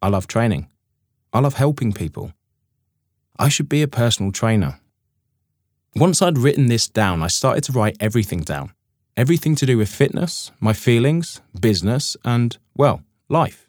I 0.00 0.08
love 0.08 0.26
training. 0.26 0.68
I 1.32 1.40
love 1.40 1.54
helping 1.54 1.92
people. 1.92 2.32
I 3.38 3.48
should 3.48 3.68
be 3.68 3.82
a 3.82 3.88
personal 3.88 4.32
trainer. 4.32 4.80
Once 5.96 6.22
I'd 6.22 6.38
written 6.38 6.66
this 6.66 6.88
down, 6.88 7.22
I 7.22 7.28
started 7.28 7.64
to 7.64 7.72
write 7.72 7.96
everything 8.00 8.40
down. 8.40 8.72
Everything 9.16 9.54
to 9.56 9.66
do 9.66 9.78
with 9.78 9.88
fitness, 9.88 10.50
my 10.58 10.72
feelings, 10.72 11.40
business, 11.60 12.16
and, 12.24 12.58
well, 12.76 13.02
life. 13.28 13.68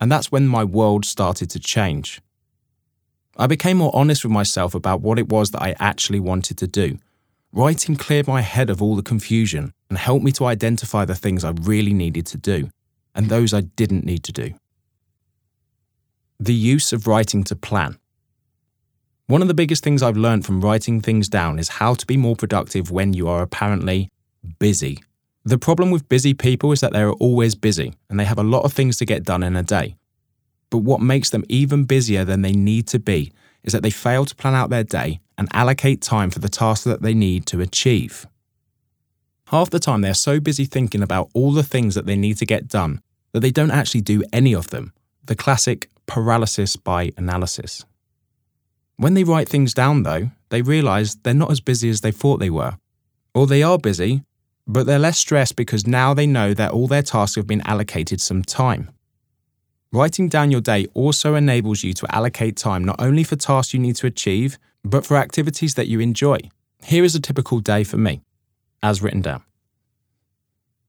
And 0.00 0.12
that's 0.12 0.30
when 0.30 0.46
my 0.46 0.62
world 0.62 1.04
started 1.04 1.50
to 1.50 1.58
change. 1.58 2.20
I 3.38 3.46
became 3.46 3.76
more 3.76 3.94
honest 3.94 4.24
with 4.24 4.32
myself 4.32 4.74
about 4.74 5.02
what 5.02 5.18
it 5.18 5.28
was 5.28 5.50
that 5.50 5.62
I 5.62 5.74
actually 5.78 6.20
wanted 6.20 6.56
to 6.58 6.66
do. 6.66 6.98
Writing 7.52 7.96
cleared 7.96 8.26
my 8.26 8.40
head 8.40 8.70
of 8.70 8.80
all 8.80 8.96
the 8.96 9.02
confusion 9.02 9.72
and 9.88 9.98
helped 9.98 10.24
me 10.24 10.32
to 10.32 10.46
identify 10.46 11.04
the 11.04 11.14
things 11.14 11.44
I 11.44 11.52
really 11.60 11.92
needed 11.92 12.26
to 12.26 12.38
do 12.38 12.70
and 13.14 13.28
those 13.28 13.52
I 13.52 13.62
didn't 13.62 14.04
need 14.04 14.22
to 14.24 14.32
do. 14.32 14.54
The 16.38 16.54
use 16.54 16.92
of 16.92 17.06
writing 17.06 17.44
to 17.44 17.56
plan. 17.56 17.98
One 19.26 19.42
of 19.42 19.48
the 19.48 19.54
biggest 19.54 19.82
things 19.82 20.02
I've 20.02 20.16
learned 20.16 20.46
from 20.46 20.60
writing 20.60 21.00
things 21.00 21.28
down 21.28 21.58
is 21.58 21.68
how 21.68 21.94
to 21.94 22.06
be 22.06 22.16
more 22.16 22.36
productive 22.36 22.90
when 22.90 23.12
you 23.12 23.28
are 23.28 23.42
apparently 23.42 24.10
busy. 24.58 24.98
The 25.44 25.58
problem 25.58 25.90
with 25.90 26.08
busy 26.08 26.34
people 26.34 26.72
is 26.72 26.80
that 26.80 26.92
they 26.92 27.02
are 27.02 27.12
always 27.12 27.54
busy 27.54 27.94
and 28.08 28.20
they 28.20 28.24
have 28.24 28.38
a 28.38 28.42
lot 28.42 28.64
of 28.64 28.72
things 28.72 28.96
to 28.98 29.04
get 29.04 29.24
done 29.24 29.42
in 29.42 29.56
a 29.56 29.62
day. 29.62 29.96
But 30.70 30.78
what 30.78 31.00
makes 31.00 31.30
them 31.30 31.44
even 31.48 31.84
busier 31.84 32.24
than 32.24 32.42
they 32.42 32.52
need 32.52 32.86
to 32.88 32.98
be 32.98 33.32
is 33.62 33.72
that 33.72 33.82
they 33.82 33.90
fail 33.90 34.24
to 34.24 34.34
plan 34.34 34.54
out 34.54 34.70
their 34.70 34.84
day 34.84 35.20
and 35.38 35.48
allocate 35.52 36.00
time 36.00 36.30
for 36.30 36.38
the 36.38 36.48
tasks 36.48 36.84
that 36.84 37.02
they 37.02 37.14
need 37.14 37.46
to 37.46 37.60
achieve. 37.60 38.26
Half 39.48 39.70
the 39.70 39.78
time, 39.78 40.00
they're 40.00 40.14
so 40.14 40.40
busy 40.40 40.64
thinking 40.64 41.02
about 41.02 41.30
all 41.34 41.52
the 41.52 41.62
things 41.62 41.94
that 41.94 42.06
they 42.06 42.16
need 42.16 42.36
to 42.38 42.46
get 42.46 42.68
done 42.68 43.00
that 43.32 43.40
they 43.40 43.50
don't 43.50 43.70
actually 43.70 44.00
do 44.00 44.22
any 44.32 44.54
of 44.54 44.70
them. 44.70 44.92
The 45.24 45.36
classic 45.36 45.90
paralysis 46.06 46.76
by 46.76 47.12
analysis. 47.16 47.84
When 48.96 49.14
they 49.14 49.24
write 49.24 49.48
things 49.48 49.74
down, 49.74 50.04
though, 50.04 50.30
they 50.48 50.62
realize 50.62 51.16
they're 51.16 51.34
not 51.34 51.50
as 51.50 51.60
busy 51.60 51.90
as 51.90 52.00
they 52.00 52.12
thought 52.12 52.38
they 52.38 52.50
were. 52.50 52.76
Or 53.34 53.46
they 53.46 53.62
are 53.62 53.78
busy, 53.78 54.22
but 54.66 54.86
they're 54.86 54.98
less 54.98 55.18
stressed 55.18 55.56
because 55.56 55.86
now 55.86 56.14
they 56.14 56.26
know 56.26 56.54
that 56.54 56.72
all 56.72 56.86
their 56.86 57.02
tasks 57.02 57.36
have 57.36 57.46
been 57.46 57.60
allocated 57.66 58.20
some 58.20 58.42
time. 58.42 58.90
Writing 59.92 60.28
down 60.28 60.50
your 60.50 60.60
day 60.60 60.86
also 60.94 61.34
enables 61.34 61.82
you 61.84 61.92
to 61.94 62.14
allocate 62.14 62.56
time 62.56 62.84
not 62.84 63.00
only 63.00 63.22
for 63.22 63.36
tasks 63.36 63.72
you 63.72 63.80
need 63.80 63.96
to 63.96 64.06
achieve, 64.06 64.58
but 64.84 65.06
for 65.06 65.16
activities 65.16 65.74
that 65.74 65.88
you 65.88 66.00
enjoy. 66.00 66.38
Here 66.82 67.04
is 67.04 67.14
a 67.14 67.20
typical 67.20 67.60
day 67.60 67.84
for 67.84 67.96
me, 67.96 68.22
as 68.82 69.00
written 69.00 69.22
down. 69.22 69.42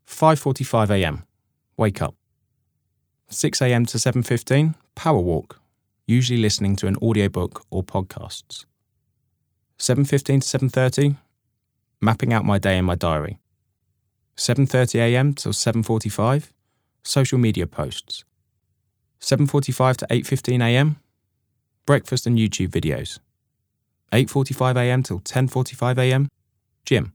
5:45 0.08 0.90
a.m. 0.90 1.24
Wake 1.78 2.02
up. 2.02 2.16
6 3.30 3.62
a.m. 3.62 3.86
to 3.86 3.98
7:15 3.98 4.76
power 4.96 5.20
walk, 5.20 5.60
usually 6.08 6.40
listening 6.40 6.76
to 6.78 6.88
an 6.88 6.96
audiobook 6.98 7.66
or 7.70 7.84
podcasts. 7.84 8.66
7:15 9.78 10.42
to 10.42 10.48
7:30 10.48 11.18
mapping 12.02 12.34
out 12.34 12.46
my 12.46 12.58
day 12.58 12.78
in 12.78 12.86
my 12.86 12.96
diary. 12.96 13.38
7:30 14.36 15.00
a.m. 15.00 15.34
till 15.34 15.54
7:45 15.54 16.52
social 17.04 17.38
media 17.40 17.68
posts. 17.68 18.24
7:45 19.20 19.98
to 19.98 20.08
8:15 20.08 20.62
a.m. 20.62 20.98
breakfast 21.86 22.28
and 22.28 22.38
YouTube 22.38 22.70
videos. 22.70 23.20
8:45 24.12 24.78
a.m. 24.78 25.04
till 25.04 25.20
10:45 25.20 25.98
a.m. 25.98 26.28
gym. 26.86 27.14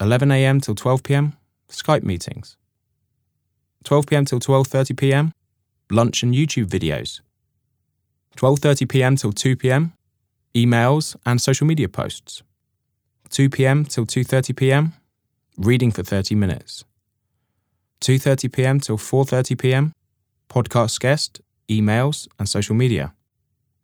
11am 0.00 0.62
till 0.62 0.74
12pm, 0.74 1.32
Skype 1.68 2.02
meetings. 2.02 2.56
12pm 3.84 4.26
till 4.26 4.40
12.30pm, 4.40 5.32
lunch 5.90 6.22
and 6.22 6.34
YouTube 6.34 6.68
videos. 6.68 7.20
12.30pm 8.36 9.16
till 9.18 9.32
2pm, 9.32 9.92
emails 10.54 11.16
and 11.26 11.40
social 11.40 11.66
media 11.66 11.88
posts. 11.88 12.42
2pm 13.30 13.88
till 13.88 14.06
2.30pm, 14.06 14.92
reading 15.58 15.90
for 15.90 16.02
30 16.02 16.34
minutes. 16.34 16.84
2.30pm 18.00 18.80
till 18.80 18.96
4.30pm, 18.98 19.92
podcast 20.50 21.00
guest, 21.00 21.40
emails 21.68 22.28
and 22.38 22.48
social 22.48 22.74
media. 22.74 23.14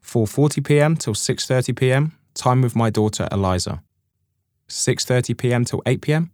4.40pm 0.03 0.99
till 0.99 1.15
6.30pm, 1.15 2.13
time 2.35 2.61
with 2.61 2.77
my 2.77 2.91
daughter 2.91 3.29
Eliza. 3.33 3.83
6.30pm 4.69 5.65
till 5.67 5.81
8pm, 5.83 6.31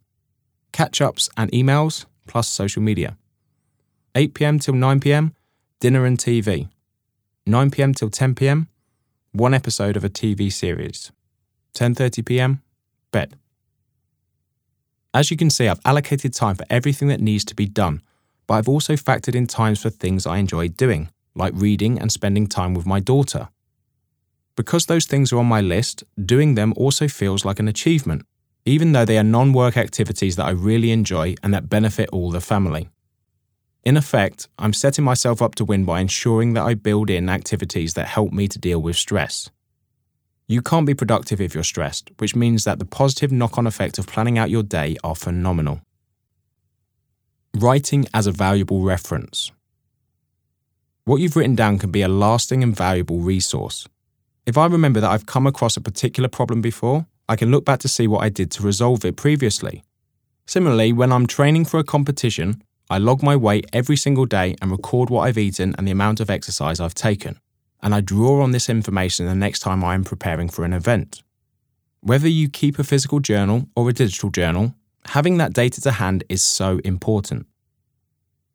catch-ups 0.72 1.28
and 1.36 1.50
emails 1.52 2.06
plus 2.26 2.48
social 2.48 2.82
media. 2.82 3.16
8pm 4.14 4.60
till 4.60 4.74
9pm, 4.74 5.32
dinner 5.80 6.04
and 6.04 6.18
TV. 6.18 6.68
9pm 7.46 7.94
till 7.94 8.10
10pm, 8.10 8.66
one 9.32 9.54
episode 9.54 9.96
of 9.96 10.04
a 10.04 10.10
TV 10.10 10.52
series. 10.52 11.12
10.30pm, 11.74 12.60
bed. 13.10 13.36
As 15.14 15.30
you 15.30 15.36
can 15.36 15.50
see, 15.50 15.68
I've 15.68 15.80
allocated 15.84 16.32
time 16.32 16.54
for 16.54 16.64
everything 16.70 17.08
that 17.08 17.20
needs 17.20 17.44
to 17.46 17.54
be 17.54 17.66
done, 17.66 18.02
but 18.46 18.54
I've 18.54 18.68
also 18.68 18.94
factored 18.94 19.34
in 19.34 19.46
times 19.46 19.82
for 19.82 19.90
things 19.90 20.26
I 20.26 20.38
enjoy 20.38 20.68
doing, 20.68 21.10
like 21.34 21.52
reading 21.56 21.98
and 21.98 22.10
spending 22.10 22.46
time 22.46 22.74
with 22.74 22.86
my 22.86 23.00
daughter. 23.00 23.48
Because 24.56 24.86
those 24.86 25.06
things 25.06 25.32
are 25.32 25.38
on 25.38 25.46
my 25.46 25.60
list, 25.60 26.04
doing 26.22 26.54
them 26.54 26.74
also 26.76 27.08
feels 27.08 27.44
like 27.44 27.58
an 27.58 27.68
achievement, 27.68 28.26
even 28.64 28.92
though 28.92 29.04
they 29.04 29.18
are 29.18 29.24
non 29.24 29.52
work 29.52 29.76
activities 29.76 30.36
that 30.36 30.46
I 30.46 30.50
really 30.50 30.90
enjoy 30.90 31.34
and 31.42 31.52
that 31.54 31.70
benefit 31.70 32.10
all 32.10 32.30
the 32.30 32.40
family. 32.40 32.88
In 33.84 33.96
effect, 33.96 34.48
I'm 34.58 34.72
setting 34.72 35.04
myself 35.04 35.42
up 35.42 35.56
to 35.56 35.64
win 35.64 35.84
by 35.84 36.00
ensuring 36.00 36.52
that 36.52 36.62
I 36.62 36.74
build 36.74 37.10
in 37.10 37.28
activities 37.28 37.94
that 37.94 38.06
help 38.06 38.32
me 38.32 38.46
to 38.48 38.58
deal 38.58 38.80
with 38.80 38.96
stress. 38.96 39.50
You 40.46 40.62
can't 40.62 40.86
be 40.86 40.94
productive 40.94 41.40
if 41.40 41.54
you're 41.54 41.64
stressed, 41.64 42.10
which 42.18 42.36
means 42.36 42.64
that 42.64 42.78
the 42.78 42.84
positive 42.84 43.32
knock 43.32 43.58
on 43.58 43.66
effect 43.66 43.98
of 43.98 44.06
planning 44.06 44.38
out 44.38 44.50
your 44.50 44.62
day 44.62 44.96
are 45.02 45.16
phenomenal. 45.16 45.80
Writing 47.54 48.06
as 48.14 48.26
a 48.26 48.32
valuable 48.32 48.80
reference. 48.80 49.52
What 51.04 51.20
you've 51.20 51.36
written 51.36 51.54
down 51.54 51.78
can 51.78 51.90
be 51.90 52.00
a 52.00 52.08
lasting 52.08 52.62
and 52.62 52.74
valuable 52.74 53.18
resource. 53.18 53.86
If 54.46 54.56
I 54.56 54.64
remember 54.64 55.00
that 55.00 55.10
I've 55.10 55.26
come 55.26 55.46
across 55.46 55.76
a 55.76 55.82
particular 55.82 56.30
problem 56.30 56.62
before, 56.62 57.06
I 57.28 57.36
can 57.36 57.50
look 57.50 57.66
back 57.66 57.80
to 57.80 57.88
see 57.88 58.06
what 58.06 58.24
I 58.24 58.30
did 58.30 58.50
to 58.52 58.62
resolve 58.62 59.04
it 59.04 59.16
previously. 59.16 59.84
Similarly, 60.46 60.94
when 60.94 61.12
I'm 61.12 61.26
training 61.26 61.66
for 61.66 61.78
a 61.78 61.84
competition, 61.84 62.62
I 62.88 62.96
log 62.96 63.22
my 63.22 63.36
weight 63.36 63.66
every 63.74 63.96
single 63.96 64.24
day 64.24 64.56
and 64.62 64.70
record 64.70 65.10
what 65.10 65.22
I've 65.22 65.36
eaten 65.36 65.74
and 65.76 65.86
the 65.86 65.92
amount 65.92 66.20
of 66.20 66.30
exercise 66.30 66.80
I've 66.80 66.94
taken. 66.94 67.38
And 67.82 67.94
I 67.94 68.00
draw 68.00 68.42
on 68.42 68.52
this 68.52 68.70
information 68.70 69.26
the 69.26 69.34
next 69.34 69.60
time 69.60 69.84
I 69.84 69.92
am 69.92 70.04
preparing 70.04 70.48
for 70.48 70.64
an 70.64 70.72
event. 70.72 71.22
Whether 72.00 72.28
you 72.28 72.48
keep 72.48 72.78
a 72.78 72.84
physical 72.84 73.20
journal 73.20 73.68
or 73.76 73.90
a 73.90 73.92
digital 73.92 74.30
journal, 74.30 74.74
having 75.06 75.38
that 75.38 75.52
data 75.52 75.80
to 75.82 75.92
hand 75.92 76.24
is 76.28 76.42
so 76.42 76.80
important. 76.84 77.46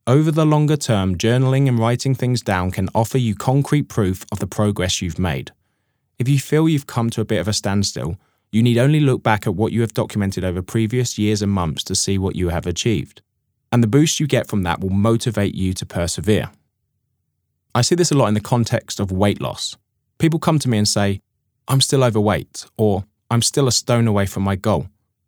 Over 0.05 0.31
the 0.31 0.45
longer 0.45 0.77
term, 0.77 1.17
journaling 1.17 1.67
and 1.67 1.77
writing 1.77 2.15
things 2.15 2.41
down 2.41 2.71
can 2.71 2.89
offer 2.95 3.17
you 3.17 3.35
concrete 3.35 3.89
proof 3.89 4.25
of 4.31 4.39
the 4.39 4.47
progress 4.47 5.01
you've 5.01 5.19
made. 5.19 5.51
If 6.17 6.29
you 6.29 6.39
feel 6.39 6.69
you've 6.69 6.87
come 6.87 7.09
to 7.11 7.21
a 7.21 7.25
bit 7.25 7.39
of 7.39 7.47
a 7.47 7.53
standstill, 7.53 8.17
you 8.51 8.63
need 8.63 8.77
only 8.77 9.01
look 9.01 9.21
back 9.21 9.45
at 9.45 9.55
what 9.55 9.73
you 9.73 9.81
have 9.81 9.93
documented 9.93 10.45
over 10.45 10.61
previous 10.61 11.17
years 11.17 11.41
and 11.41 11.51
months 11.51 11.83
to 11.83 11.95
see 11.95 12.17
what 12.17 12.35
you 12.35 12.49
have 12.49 12.65
achieved. 12.65 13.21
And 13.71 13.83
the 13.83 13.87
boost 13.87 14.19
you 14.19 14.27
get 14.27 14.47
from 14.47 14.63
that 14.63 14.79
will 14.79 14.89
motivate 14.89 15.53
you 15.53 15.73
to 15.73 15.85
persevere. 15.85 16.51
I 17.75 17.81
see 17.81 17.95
this 17.95 18.11
a 18.11 18.15
lot 18.15 18.27
in 18.27 18.33
the 18.33 18.39
context 18.39 18.99
of 18.99 19.11
weight 19.11 19.41
loss. 19.41 19.75
People 20.17 20.39
come 20.39 20.57
to 20.59 20.69
me 20.69 20.77
and 20.77 20.87
say, 20.87 21.21
I'm 21.67 21.81
still 21.81 22.03
overweight, 22.03 22.65
or 22.77 23.03
I'm 23.29 23.41
still 23.41 23.67
a 23.67 23.73
stone 23.73 24.07
away 24.07 24.25
from 24.25 24.43
my 24.43 24.55
goal. 24.55 24.87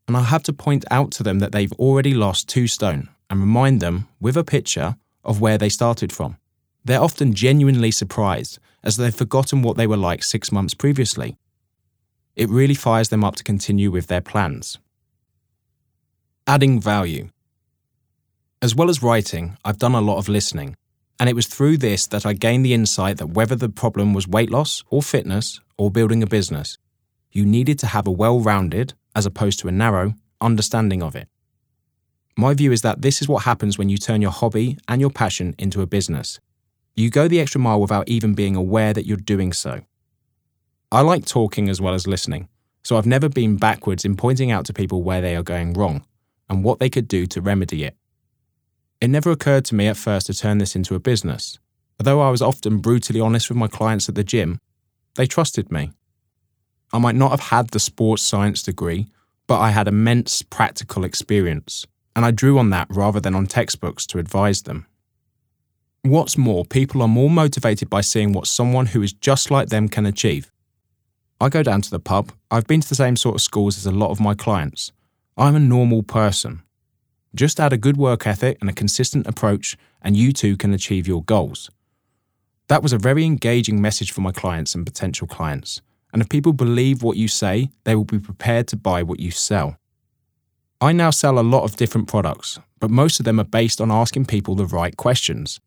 And 0.10 0.17
I 0.17 0.24
have 0.24 0.41
to 0.45 0.54
point 0.54 0.86
out 0.89 1.12
to 1.12 1.24
them 1.24 1.38
that 1.38 1.52
they've 1.52 1.72
already 1.74 2.15
lost 2.15 2.50
two 2.50 2.65
stone 2.65 3.10
and 3.30 3.41
remind 3.41 3.80
them, 3.80 4.08
with 4.19 4.36
a 4.38 4.43
picture, 4.43 4.95
of 5.24 5.39
where 5.39 5.60
they 5.60 5.69
started 5.69 6.12
from. 6.12 6.38
They're 6.84 7.00
often 7.00 7.36
genuinely 7.36 7.91
surprised 7.91 8.58
as 8.84 8.98
they've 8.98 9.13
forgotten 9.13 9.62
what 9.62 9.78
they 9.78 9.86
were 9.86 9.95
like 9.95 10.24
six 10.24 10.52
months 10.52 10.74
previously. 10.74 11.38
It 12.36 12.50
really 12.50 12.74
fires 12.74 13.10
them 13.10 13.24
up 13.24 13.36
to 13.36 13.43
continue 13.43 13.91
with 13.91 14.08
their 14.08 14.19
plans. 14.19 14.80
Adding 16.48 16.82
value. 16.82 17.30
As 18.63 18.74
well 18.74 18.89
as 18.89 19.04
writing, 19.04 19.58
I've 19.63 19.78
done 19.78 19.93
a 19.93 20.02
lot 20.02 20.17
of 20.17 20.28
listening, 20.28 20.76
and 21.19 21.30
it 21.30 21.36
was 21.36 21.45
through 21.45 21.78
this 21.78 22.08
that 22.08 22.26
I 22.26 22.34
gained 22.34 22.65
the 22.65 22.74
insight 22.74 23.17
that 23.17 23.36
whether 23.38 23.56
the 23.56 23.69
problem 23.69 24.15
was 24.15 24.28
weight 24.28 24.50
loss 24.50 24.84
or 24.89 25.04
fitness 25.04 25.60
or 25.78 25.91
building 25.91 26.24
a 26.24 26.26
business, 26.26 26.80
you 27.32 27.45
needed 27.45 27.78
to 27.78 27.86
have 27.86 28.08
a 28.08 28.12
well 28.12 28.39
rounded, 28.39 28.95
as 29.15 29.26
opposed 29.26 29.60
to 29.60 29.67
a 29.67 29.72
narrow, 29.72 30.13
understanding 30.41 31.02
of 31.02 31.15
it. 31.15 31.28
My 32.38 32.54
view 32.54 32.72
is 32.72 32.82
that 32.84 33.02
this 33.02 33.22
is 33.22 33.28
what 33.28 33.43
happens 33.43 33.78
when 33.78 33.89
you 33.89 33.98
turn 33.98 34.22
your 34.22 34.32
hobby 34.32 34.78
and 34.88 35.02
your 35.02 35.10
passion 35.10 35.56
into 35.58 35.82
a 35.82 35.88
business. 35.88 36.39
You 36.95 37.10
go 37.10 37.28
the 37.28 37.39
extra 37.39 37.60
mile 37.60 37.82
without 37.82 38.08
even 38.08 38.34
being 38.34 38.56
aware 38.56 38.93
that 38.93 39.06
you're 39.06 39.17
doing 39.17 39.54
so. 39.54 39.82
I 40.91 41.02
like 41.02 41.26
talking 41.26 41.69
as 41.69 41.82
well 41.82 41.93
as 41.93 42.08
listening, 42.08 42.48
so 42.84 42.98
I've 42.98 43.06
never 43.06 43.30
been 43.30 43.58
backwards 43.58 44.06
in 44.06 44.15
pointing 44.15 44.52
out 44.52 44.65
to 44.65 44.74
people 44.74 45.04
where 45.04 45.22
they 45.22 45.36
are 45.36 45.43
going 45.43 45.74
wrong 45.74 46.06
and 46.50 46.63
what 46.63 46.80
they 46.80 46.89
could 46.89 47.08
do 47.08 47.26
to 47.28 47.41
remedy 47.41 47.84
it. 47.84 47.95
It 49.02 49.10
never 49.10 49.32
occurred 49.32 49.65
to 49.65 49.76
me 49.76 49.88
at 49.88 49.98
first 49.98 50.28
to 50.28 50.34
turn 50.34 50.58
this 50.58 50.76
into 50.76 50.95
a 50.95 51.00
business. 51.00 51.60
Although 52.00 52.22
I 52.22 52.30
was 52.30 52.41
often 52.41 52.80
brutally 52.80 53.19
honest 53.19 53.50
with 53.50 53.58
my 53.58 53.67
clients 53.67 54.10
at 54.10 54.15
the 54.15 54.24
gym, 54.24 54.60
they 55.15 55.26
trusted 55.26 55.72
me. 55.72 55.91
I 56.91 56.97
might 56.97 57.15
not 57.15 57.32
have 57.32 57.39
had 57.39 57.69
the 57.69 57.80
sports 57.80 58.23
science 58.23 58.63
degree, 58.63 59.08
but 59.47 59.60
I 59.60 59.71
had 59.71 59.88
immense 59.88 60.41
practical 60.41 61.04
experience, 61.04 61.86
and 62.15 62.25
I 62.25 62.32
drew 62.32 62.58
on 62.58 62.69
that 62.71 62.88
rather 62.89 63.19
than 63.19 63.36
on 63.36 63.47
textbooks 63.47 64.06
to 64.08 64.19
advise 64.19 64.63
them. 64.63 64.86
What's 66.02 66.38
more, 66.38 66.65
people 66.65 67.02
are 67.02 67.08
more 67.08 67.30
motivated 67.30 67.89
by 67.89 68.02
seeing 68.02 68.32
what 68.32 68.47
someone 68.47 68.88
who 68.88 69.02
is 69.02 69.13
just 69.13 69.52
like 69.52 69.69
them 69.69 69.89
can 69.89 70.06
achieve. 70.06 70.52
I 71.41 71.49
go 71.49 71.62
down 71.62 71.82
to 71.82 71.89
the 71.89 71.99
pub, 71.99 72.32
I've 72.49 72.67
been 72.67 72.82
to 72.82 72.89
the 72.89 72.95
same 72.95 73.15
sort 73.15 73.36
of 73.36 73.41
schools 73.41 73.78
as 73.78 73.86
a 73.86 73.91
lot 73.91 74.12
of 74.12 74.19
my 74.19 74.34
clients. 74.34 74.91
I'm 75.38 75.56
a 75.56 75.60
normal 75.60 76.04
person. 76.04 76.63
Just 77.36 77.60
add 77.60 77.73
a 77.73 77.78
good 77.78 77.97
work 77.97 78.25
ethic 78.25 78.58
and 78.62 78.69
a 78.69 78.73
consistent 78.73 79.28
approach, 79.28 79.78
and 80.02 80.17
you 80.17 80.34
too 80.34 80.58
can 80.58 80.73
achieve 80.73 81.08
your 81.08 81.23
goals. 81.23 81.69
That 82.67 82.82
was 82.82 82.93
a 82.93 82.97
very 82.97 83.25
engaging 83.25 83.82
message 83.82 84.12
for 84.12 84.21
my 84.21 84.32
clients 84.32 84.75
and 84.75 84.86
potential 84.86 85.28
clients. 85.28 85.82
And 86.12 86.22
if 86.22 86.30
people 86.30 86.54
believe 86.54 87.04
what 87.04 87.17
you 87.17 87.28
say, 87.28 87.69
they 87.84 87.95
will 87.95 88.06
be 88.06 88.19
prepared 88.19 88.67
to 88.69 88.76
buy 88.76 89.04
what 89.04 89.19
you 89.19 89.32
sell. 89.32 89.78
I 90.82 90.91
now 90.91 91.10
sell 91.10 91.38
a 91.38 91.41
lot 91.41 91.63
of 91.63 91.76
different 91.76 92.08
products, 92.08 92.60
but 92.80 92.89
most 92.89 93.19
of 93.19 93.26
them 93.26 93.39
are 93.39 93.43
based 93.43 93.82
on 93.82 93.91
asking 93.91 94.26
people 94.26 94.56
the 94.56 94.65
right 94.65 94.95
questions. 94.95 95.60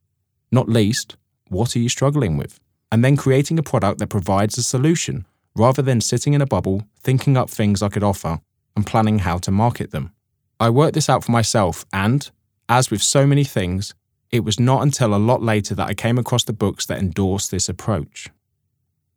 Not 0.51 0.69
least, 0.69 1.17
what 1.49 1.77
are 1.77 1.79
you 1.79 1.89
struggling 1.89 2.37
with? 2.37 2.59
And 2.91 3.05
then 3.05 3.17
creating 3.17 3.59
a 3.59 3.63
product 3.63 3.99
that 3.99 4.09
provides 4.09 4.59
a 4.59 4.63
solution 4.63 5.27
rather 5.55 5.83
than 5.83 6.01
sitting 6.01 6.33
in 6.33 6.41
a 6.41 6.47
bubble, 6.47 6.87
thinking 6.99 7.37
up 7.37 7.51
things 7.51 7.83
I 7.83 7.89
could 7.89 8.03
offer, 8.03 8.41
and 8.75 8.87
planning 8.87 9.21
how 9.21 9.39
to 9.39 9.51
market 9.51 9.91
them. 9.91 10.13
I 10.59 10.71
worked 10.71 10.95
this 10.95 11.11
out 11.11 11.25
for 11.25 11.33
myself, 11.33 11.85
and, 11.93 12.31
as 12.69 12.91
with 12.91 13.03
so 13.03 13.27
many 13.27 13.45
things, 13.45 13.95
it 14.31 14.45
was 14.45 14.59
not 14.59 14.83
until 14.83 15.15
a 15.15 15.17
lot 15.17 15.43
later 15.43 15.75
that 15.75 15.89
I 15.89 15.95
came 15.95 16.19
across 16.19 16.45
the 16.45 16.55
books 16.55 16.87
that 16.87 16.99
endorsed 16.99 17.51
this 17.51 17.69
approach. 17.69 18.31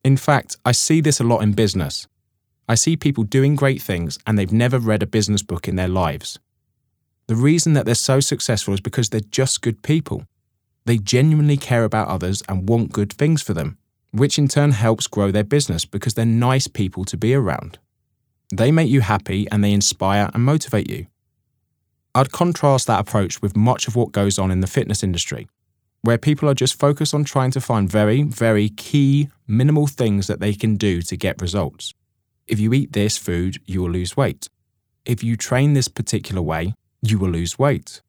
In 0.05 0.17
fact, 0.17 0.57
I 0.63 0.71
see 0.71 1.01
this 1.01 1.19
a 1.19 1.23
lot 1.23 1.41
in 1.41 1.53
business. 1.53 2.07
I 2.69 2.75
see 2.75 2.95
people 2.95 3.23
doing 3.23 3.55
great 3.55 3.81
things 3.81 4.19
and 4.27 4.37
they've 4.37 4.51
never 4.51 4.77
read 4.77 5.01
a 5.01 5.07
business 5.07 5.41
book 5.41 5.67
in 5.67 5.77
their 5.77 5.87
lives. 5.87 6.37
The 7.25 7.35
reason 7.35 7.73
that 7.73 7.87
they're 7.87 7.95
so 7.95 8.19
successful 8.19 8.75
is 8.75 8.81
because 8.81 9.09
they're 9.09 9.31
just 9.31 9.63
good 9.63 9.81
people. 9.81 10.27
They 10.85 10.99
genuinely 10.99 11.57
care 11.57 11.83
about 11.83 12.07
others 12.07 12.43
and 12.47 12.69
want 12.69 12.91
good 12.91 13.11
things 13.13 13.41
for 13.41 13.55
them, 13.55 13.79
which 14.11 14.37
in 14.37 14.47
turn 14.47 14.73
helps 14.73 15.07
grow 15.07 15.31
their 15.31 15.43
business 15.43 15.85
because 15.85 16.13
they're 16.13 16.23
nice 16.23 16.67
people 16.67 17.03
to 17.05 17.17
be 17.17 17.33
around. 17.33 17.79
They 18.53 18.71
make 18.71 18.89
you 18.89 19.01
happy 19.01 19.47
and 19.51 19.63
they 19.63 19.73
inspire 19.73 20.29
and 20.35 20.43
motivate 20.43 20.87
you. 20.87 21.07
I'd 22.13 22.31
contrast 22.31 22.85
that 22.85 22.99
approach 22.99 23.41
with 23.41 23.57
much 23.57 23.87
of 23.87 23.95
what 23.95 24.11
goes 24.11 24.37
on 24.37 24.51
in 24.51 24.59
the 24.59 24.67
fitness 24.67 25.01
industry, 25.01 25.47
where 26.01 26.17
people 26.17 26.49
are 26.49 26.53
just 26.53 26.79
focused 26.79 27.13
on 27.13 27.23
trying 27.23 27.51
to 27.51 27.61
find 27.61 27.89
very, 27.89 28.23
very 28.23 28.69
key, 28.69 29.29
minimal 29.47 29.87
things 29.87 30.27
that 30.27 30.39
they 30.39 30.53
can 30.53 30.75
do 30.75 31.01
to 31.01 31.17
get 31.17 31.41
results. 31.41 31.93
If 32.47 32.59
you 32.59 32.73
eat 32.73 32.93
this 32.93 33.17
food, 33.17 33.57
you 33.65 33.81
will 33.81 33.91
lose 33.91 34.15
weight. 34.15 34.47
If 35.05 35.23
you 35.23 35.35
train 35.35 35.73
this 35.73 35.87
particular 35.87 36.41
way, 36.41 36.73
you 37.01 37.17
will 37.17 37.29
lose 37.29 37.57
weight 37.57 38.01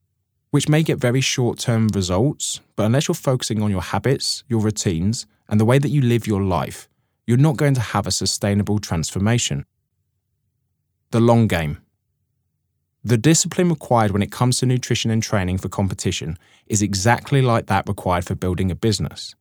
which 0.56 0.70
may 0.70 0.82
get 0.82 0.98
very 0.98 1.20
short 1.20 1.58
term 1.58 1.88
results, 1.88 2.60
but 2.76 2.86
unless 2.86 3.08
you're 3.08 3.14
focusing 3.14 3.60
on 3.60 3.70
your 3.70 3.82
habits, 3.82 4.42
your 4.48 4.60
routines, 4.60 5.26
and 5.50 5.60
the 5.60 5.66
way 5.66 5.78
that 5.78 5.90
you 5.90 6.00
live 6.00 6.26
your 6.26 6.42
life, 6.42 6.88
you're 7.26 7.36
not 7.36 7.58
going 7.58 7.74
to 7.74 7.80
have 7.80 8.06
a 8.06 8.10
sustainable 8.10 8.78
transformation. 8.78 9.66
The 11.10 11.20
long 11.20 11.46
game. 11.46 11.76
The 13.06 13.16
discipline 13.16 13.68
required 13.68 14.10
when 14.10 14.20
it 14.20 14.32
comes 14.32 14.58
to 14.58 14.66
nutrition 14.66 15.12
and 15.12 15.22
training 15.22 15.58
for 15.58 15.68
competition 15.68 16.36
is 16.66 16.82
exactly 16.82 17.40
like 17.40 17.66
that 17.66 17.86
required 17.86 18.24
for 18.24 18.34
building 18.34 18.68
a 18.68 18.74
business. 18.74 19.36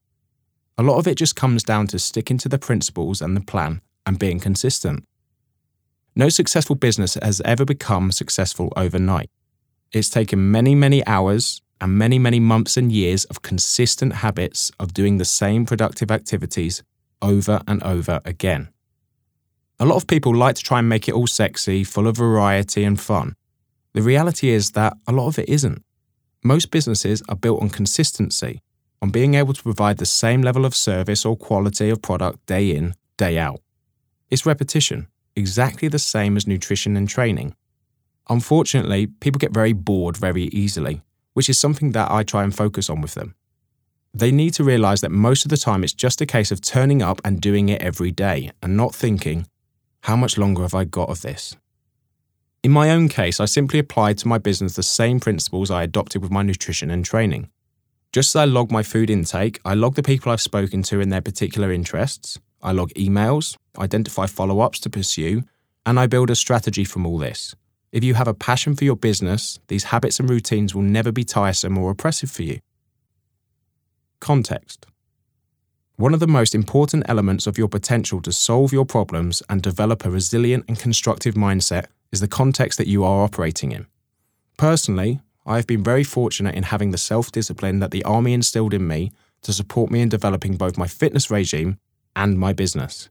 A 0.78 0.84
lot 0.84 0.99
of 0.99 1.08
it 1.08 1.15
just 1.15 1.36
comes 1.36 1.63
down 1.63 1.88
to 1.88 1.97
sticking 1.97 2.38
to 2.38 2.47
the 2.47 2.60
principles 2.60 3.23
and 3.23 3.36
the 3.36 3.41
plan 3.41 3.82
and 4.06 4.19
being 4.19 4.39
consistent. 4.39 5.04
No 6.15 6.30
successful 6.30 6.75
business 6.75 7.15
has 7.15 7.41
ever 7.41 7.65
become 7.65 8.12
successful 8.12 8.71
overnight. 8.78 9.32
It's 9.91 10.12
taken 10.12 10.51
many, 10.51 10.75
many 10.75 11.04
hours 11.08 11.63
and 11.82 11.97
many, 11.97 12.19
many 12.19 12.39
months 12.39 12.78
and 12.78 12.91
years 12.91 13.25
of 13.25 13.41
consistent 13.41 14.13
habits 14.17 14.71
of 14.80 14.93
doing 14.93 15.17
the 15.17 15.25
same 15.25 15.65
productive 15.65 16.12
activities 16.12 16.84
over 17.19 17.62
and 17.67 17.82
over 17.82 18.21
again. 18.25 18.69
A 19.80 19.86
lot 19.86 19.95
of 19.95 20.06
people 20.06 20.36
like 20.36 20.54
to 20.58 20.63
try 20.63 20.78
and 20.78 20.88
make 20.88 21.08
it 21.10 21.15
all 21.15 21.25
sexy, 21.25 21.84
full 21.84 22.06
of 22.06 22.17
variety 22.17 22.84
and 22.84 23.01
fun. 23.01 23.36
The 23.95 24.01
reality 24.01 24.49
is 24.49 24.71
that 24.71 24.97
a 25.08 25.13
lot 25.13 25.27
of 25.27 25.39
it 25.39 25.47
isn't. 25.47 25.81
Most 26.43 26.69
businesses 26.69 27.23
are 27.29 27.36
built 27.38 27.62
on 27.62 27.69
consistency, 27.69 28.60
on 29.01 29.10
being 29.10 29.36
able 29.36 29.53
to 29.53 29.63
provide 29.63 29.99
the 29.99 30.05
same 30.05 30.41
level 30.41 30.65
of 30.65 30.75
service 30.75 31.23
or 31.23 31.38
quality 31.38 31.89
of 31.89 32.01
product 32.01 32.45
day 32.45 32.75
in, 32.75 32.95
day 33.15 33.38
out. 33.38 33.62
It's 34.29 34.45
repetition, 34.45 35.08
exactly 35.34 35.88
the 35.88 35.97
same 35.97 36.36
as 36.36 36.45
nutrition 36.45 36.97
and 36.97 37.08
training. 37.08 37.55
Unfortunately, 38.27 39.08
people 39.08 39.39
get 39.39 39.53
very 39.53 39.71
bored 39.71 40.17
very 40.17 40.43
easily, 40.47 41.01
which 41.31 41.47
is 41.47 41.58
something 41.58 41.93
that 41.93 42.12
I 42.12 42.23
try 42.23 42.43
and 42.43 42.53
focus 42.53 42.89
on 42.89 42.99
with 42.99 43.13
them. 43.13 43.34
They 44.13 44.29
need 44.29 44.53
to 44.55 44.65
realize 44.65 44.99
that 45.01 45.12
most 45.12 45.45
of 45.45 45.49
the 45.49 45.58
time 45.58 45.86
it's 45.86 45.93
just 45.93 46.19
a 46.19 46.25
case 46.25 46.51
of 46.51 46.60
turning 46.60 47.01
up 47.01 47.21
and 47.23 47.39
doing 47.39 47.69
it 47.69 47.81
every 47.81 48.12
day 48.12 48.51
and 48.62 48.75
not 48.75 48.93
thinking, 48.93 49.47
how 50.01 50.17
much 50.17 50.38
longer 50.38 50.63
have 50.63 50.75
I 50.75 50.84
got 50.84 51.08
of 51.08 51.21
this? 51.21 51.55
In 52.65 52.71
my 52.71 52.89
own 52.89 53.10
case, 53.10 53.39
I 53.39 53.45
simply 53.45 53.78
applied 53.78 54.17
to 54.17 54.28
my 54.28 54.39
business 54.39 54.73
the 54.73 54.82
same 54.82 55.19
principles 55.19 55.69
I 55.69 55.84
adopted 55.84 56.23
with 56.23 56.32
my 56.32 56.41
nutrition 56.41 56.89
and 56.89 57.06
training. 57.06 57.47
Just 58.12 58.36
as 58.36 58.39
I 58.39 58.45
log 58.45 58.71
my 58.71 58.82
food 58.82 59.12
intake, 59.12 59.60
I 59.63 59.75
log 59.75 59.93
the 59.93 60.01
people 60.01 60.32
I've 60.32 60.41
spoken 60.41 60.82
to 60.82 60.99
and 60.99 61.12
their 61.12 61.21
particular 61.21 61.71
interests, 61.71 62.39
I 62.63 62.71
log 62.71 62.91
emails, 62.95 63.56
identify 63.78 64.25
follow 64.25 64.62
ups 64.62 64.80
to 64.80 64.89
pursue, 64.89 65.43
and 65.86 65.99
I 65.99 66.08
build 66.08 66.32
a 66.32 66.36
strategy 66.36 66.84
from 66.84 67.06
all 67.06 67.19
this. 67.19 67.54
If 67.91 68.04
you 68.04 68.15
have 68.15 68.28
a 68.28 68.34
passion 68.34 68.75
for 68.75 68.84
your 68.84 68.95
business, 68.95 69.60
these 69.67 69.84
habits 69.84 70.19
and 70.19 70.28
routines 70.28 70.73
will 70.73 70.82
never 70.82 71.12
be 71.12 71.23
tiresome 71.23 71.78
or 71.78 71.91
oppressive 71.91 72.32
for 72.32 72.41
you. 72.41 72.62
Context 74.19 74.88
One 75.97 76.15
of 76.15 76.19
the 76.19 76.25
most 76.25 76.56
important 76.56 77.04
elements 77.08 77.45
of 77.45 77.60
your 77.60 77.67
potential 77.67 78.23
to 78.23 78.32
solve 78.32 78.73
your 78.73 78.88
problems 78.88 79.43
and 79.51 79.62
develop 79.62 80.04
a 80.04 80.10
resilient 80.10 80.65
and 80.67 80.80
constructive 80.80 81.36
mindset 81.36 81.86
is 82.11 82.21
the 82.21 82.27
context 82.27 82.77
that 82.77 82.87
you 82.87 83.03
are 83.03 83.23
operating 83.23 83.71
in. 83.71 83.87
Personally, 84.57 85.19
I 85.45 85.57
have 85.57 85.67
been 85.67 85.83
very 85.83 86.03
fortunate 86.03 86.55
in 86.55 86.63
having 86.63 86.91
the 86.91 86.97
self 86.97 87.31
discipline 87.31 87.79
that 87.79 87.91
the 87.91 88.03
Army 88.03 88.33
instilled 88.33 88.73
in 88.73 88.87
me 88.87 89.11
to 89.43 89.53
support 89.53 89.91
me 89.91 90.01
in 90.01 90.09
developing 90.09 90.57
both 90.57 90.77
my 90.77 90.87
fitness 90.87 91.29
regime 91.29 91.77
and 92.15 92.39
my 92.39 92.53
business. 92.53 93.09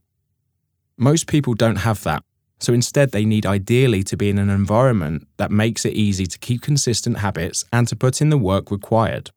Most 0.96 1.26
people 1.26 1.54
don't 1.54 1.76
have 1.76 2.02
that, 2.04 2.24
so 2.58 2.72
instead 2.72 3.12
they 3.12 3.24
need 3.24 3.46
ideally 3.46 4.02
to 4.04 4.16
be 4.16 4.30
in 4.30 4.38
an 4.38 4.50
environment 4.50 5.28
that 5.36 5.50
makes 5.50 5.84
it 5.84 5.92
easy 5.92 6.26
to 6.26 6.38
keep 6.38 6.62
consistent 6.62 7.18
habits 7.18 7.64
and 7.72 7.86
to 7.88 7.96
put 7.96 8.20
in 8.20 8.30
the 8.30 8.38
work 8.38 8.70
required. 8.70 9.30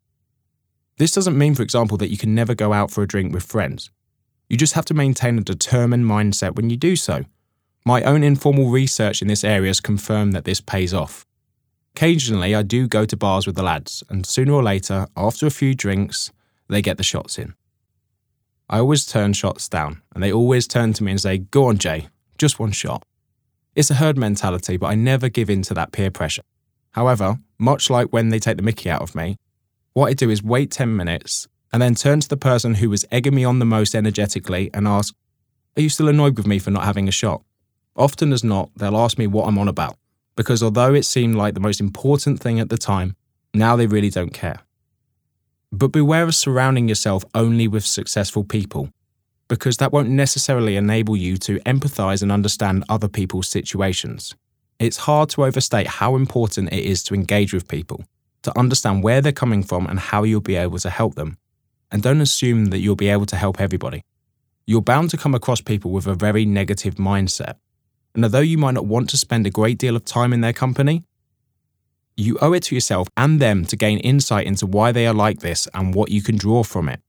This 0.97 1.11
doesn't 1.11 1.37
mean, 1.37 1.53
for 1.53 1.61
example, 1.61 1.97
that 1.97 2.09
you 2.09 2.17
can 2.17 2.33
never 2.33 2.55
go 2.55 2.73
out 2.73 2.89
for 2.89 3.03
a 3.03 3.07
drink 3.07 3.33
with 3.33 3.43
friends. 3.43 3.91
You 4.49 4.57
just 4.57 4.73
have 4.73 4.85
to 4.85 4.93
maintain 4.93 5.37
a 5.37 5.41
determined 5.41 6.05
mindset 6.05 6.55
when 6.55 6.69
you 6.69 6.77
do 6.77 6.95
so 6.95 7.25
my 7.87 8.03
own 8.03 8.21
informal 8.21 8.69
research 8.69 9.21
in 9.21 9.29
this 9.29 9.45
area 9.45 9.69
has 9.69 9.79
confirmed 9.79 10.33
that 10.33 10.43
this 10.43 10.59
pays 10.59 10.93
off. 10.93 11.25
Occasionally, 11.95 12.53
I 12.53 12.61
do 12.61 12.85
go 12.85 13.05
to 13.05 13.15
bars 13.15 13.47
with 13.47 13.55
the 13.55 13.63
lads, 13.63 14.03
and 14.09 14.25
sooner 14.25 14.51
or 14.51 14.61
later, 14.61 15.07
after 15.15 15.47
a 15.47 15.51
few 15.51 15.73
drinks, 15.73 16.29
they 16.67 16.81
get 16.81 16.97
the 16.97 17.03
shots 17.03 17.39
in. 17.39 17.53
I 18.69 18.79
always 18.79 19.05
turn 19.05 19.31
shots 19.31 19.69
down, 19.69 20.01
and 20.13 20.21
they 20.21 20.33
always 20.33 20.67
turn 20.67 20.91
to 20.93 21.03
me 21.05 21.11
and 21.11 21.21
say, 21.21 21.37
Go 21.37 21.67
on, 21.67 21.77
Jay, 21.77 22.09
just 22.37 22.59
one 22.59 22.73
shot. 22.73 23.03
It's 23.73 23.89
a 23.89 23.95
herd 23.95 24.17
mentality, 24.17 24.75
but 24.75 24.87
I 24.87 24.95
never 24.95 25.29
give 25.29 25.49
in 25.49 25.61
to 25.61 25.73
that 25.75 25.93
peer 25.93 26.11
pressure. 26.11 26.43
However, 26.91 27.37
much 27.57 27.89
like 27.89 28.11
when 28.11 28.27
they 28.27 28.39
take 28.39 28.57
the 28.57 28.63
mickey 28.63 28.89
out 28.89 29.01
of 29.01 29.15
me, 29.15 29.37
what 29.93 30.07
I 30.07 30.13
do 30.13 30.29
is 30.29 30.43
wait 30.43 30.71
10 30.71 30.93
minutes 30.93 31.47
and 31.71 31.81
then 31.81 31.95
turn 31.95 32.19
to 32.19 32.27
the 32.27 32.35
person 32.35 32.75
who 32.75 32.89
was 32.89 33.05
egging 33.13 33.35
me 33.35 33.45
on 33.45 33.59
the 33.59 33.65
most 33.65 33.95
energetically 33.95 34.69
and 34.73 34.89
ask, 34.89 35.15
Are 35.77 35.81
you 35.81 35.89
still 35.89 36.09
annoyed 36.09 36.35
with 36.35 36.47
me 36.47 36.59
for 36.59 36.71
not 36.71 36.83
having 36.83 37.07
a 37.07 37.11
shot? 37.11 37.43
Often 37.97 38.31
as 38.31 38.43
not, 38.43 38.69
they'll 38.75 38.97
ask 38.97 39.17
me 39.17 39.27
what 39.27 39.47
I'm 39.47 39.57
on 39.57 39.67
about, 39.67 39.97
because 40.35 40.61
although 40.61 40.93
it 40.93 41.03
seemed 41.03 41.35
like 41.35 41.55
the 41.55 41.59
most 41.59 41.81
important 41.81 42.39
thing 42.39 42.59
at 42.59 42.69
the 42.69 42.77
time, 42.77 43.15
now 43.53 43.75
they 43.75 43.87
really 43.87 44.11
don't 44.11 44.33
care. 44.33 44.59
But 45.71 45.87
beware 45.87 46.23
of 46.23 46.35
surrounding 46.35 46.87
yourself 46.87 47.25
only 47.33 47.67
with 47.67 47.85
successful 47.85 48.43
people, 48.43 48.89
because 49.47 49.77
that 49.77 49.91
won't 49.91 50.09
necessarily 50.09 50.75
enable 50.75 51.17
you 51.17 51.37
to 51.37 51.59
empathize 51.61 52.21
and 52.21 52.31
understand 52.31 52.83
other 52.87 53.07
people's 53.07 53.47
situations. 53.47 54.35
It's 54.79 54.97
hard 54.97 55.29
to 55.31 55.43
overstate 55.43 55.87
how 55.87 56.15
important 56.15 56.71
it 56.71 56.83
is 56.83 57.01
to 57.03 57.15
engage 57.15 57.51
with 57.51 57.67
people, 57.67 58.03
to 58.43 58.57
understand 58.57 59.03
where 59.03 59.21
they're 59.21 59.31
coming 59.31 59.63
from 59.63 59.87
and 59.87 59.99
how 59.99 60.23
you'll 60.23 60.41
be 60.41 60.55
able 60.55 60.77
to 60.79 60.89
help 60.89 61.15
them. 61.15 61.37
And 61.91 62.03
don't 62.03 62.21
assume 62.21 62.65
that 62.65 62.79
you'll 62.79 62.95
be 62.95 63.09
able 63.09 63.25
to 63.25 63.35
help 63.35 63.59
everybody. 63.59 64.03
You're 64.67 64.81
bound 64.81 65.09
to 65.11 65.17
come 65.17 65.33
across 65.33 65.61
people 65.61 65.91
with 65.91 66.05
a 66.05 66.13
very 66.13 66.45
negative 66.45 66.95
mindset, 66.95 67.55
and 68.17 68.25
although 68.25 68.39
you 68.39 68.57
might 68.57 68.73
not 68.73 68.87
want 68.87 69.11
to 69.11 69.15
spend 69.15 69.45
a 69.45 69.51
great 69.51 69.77
deal 69.77 69.95
of 69.95 70.03
time 70.03 70.33
in 70.33 70.41
their 70.41 70.51
company, 70.51 71.03
you 72.15 72.35
owe 72.41 72.51
it 72.51 72.63
to 72.63 72.73
yourself 72.73 73.07
and 73.15 73.39
them 73.39 73.63
to 73.65 73.75
gain 73.75 73.99
insight 73.99 74.47
into 74.47 74.65
why 74.65 74.91
they 74.91 75.05
are 75.05 75.13
like 75.13 75.41
this 75.41 75.67
and 75.75 75.93
what 75.93 76.09
you 76.09 76.23
can 76.23 76.35
draw 76.35 76.63
from 76.63 76.89
it. 76.89 76.99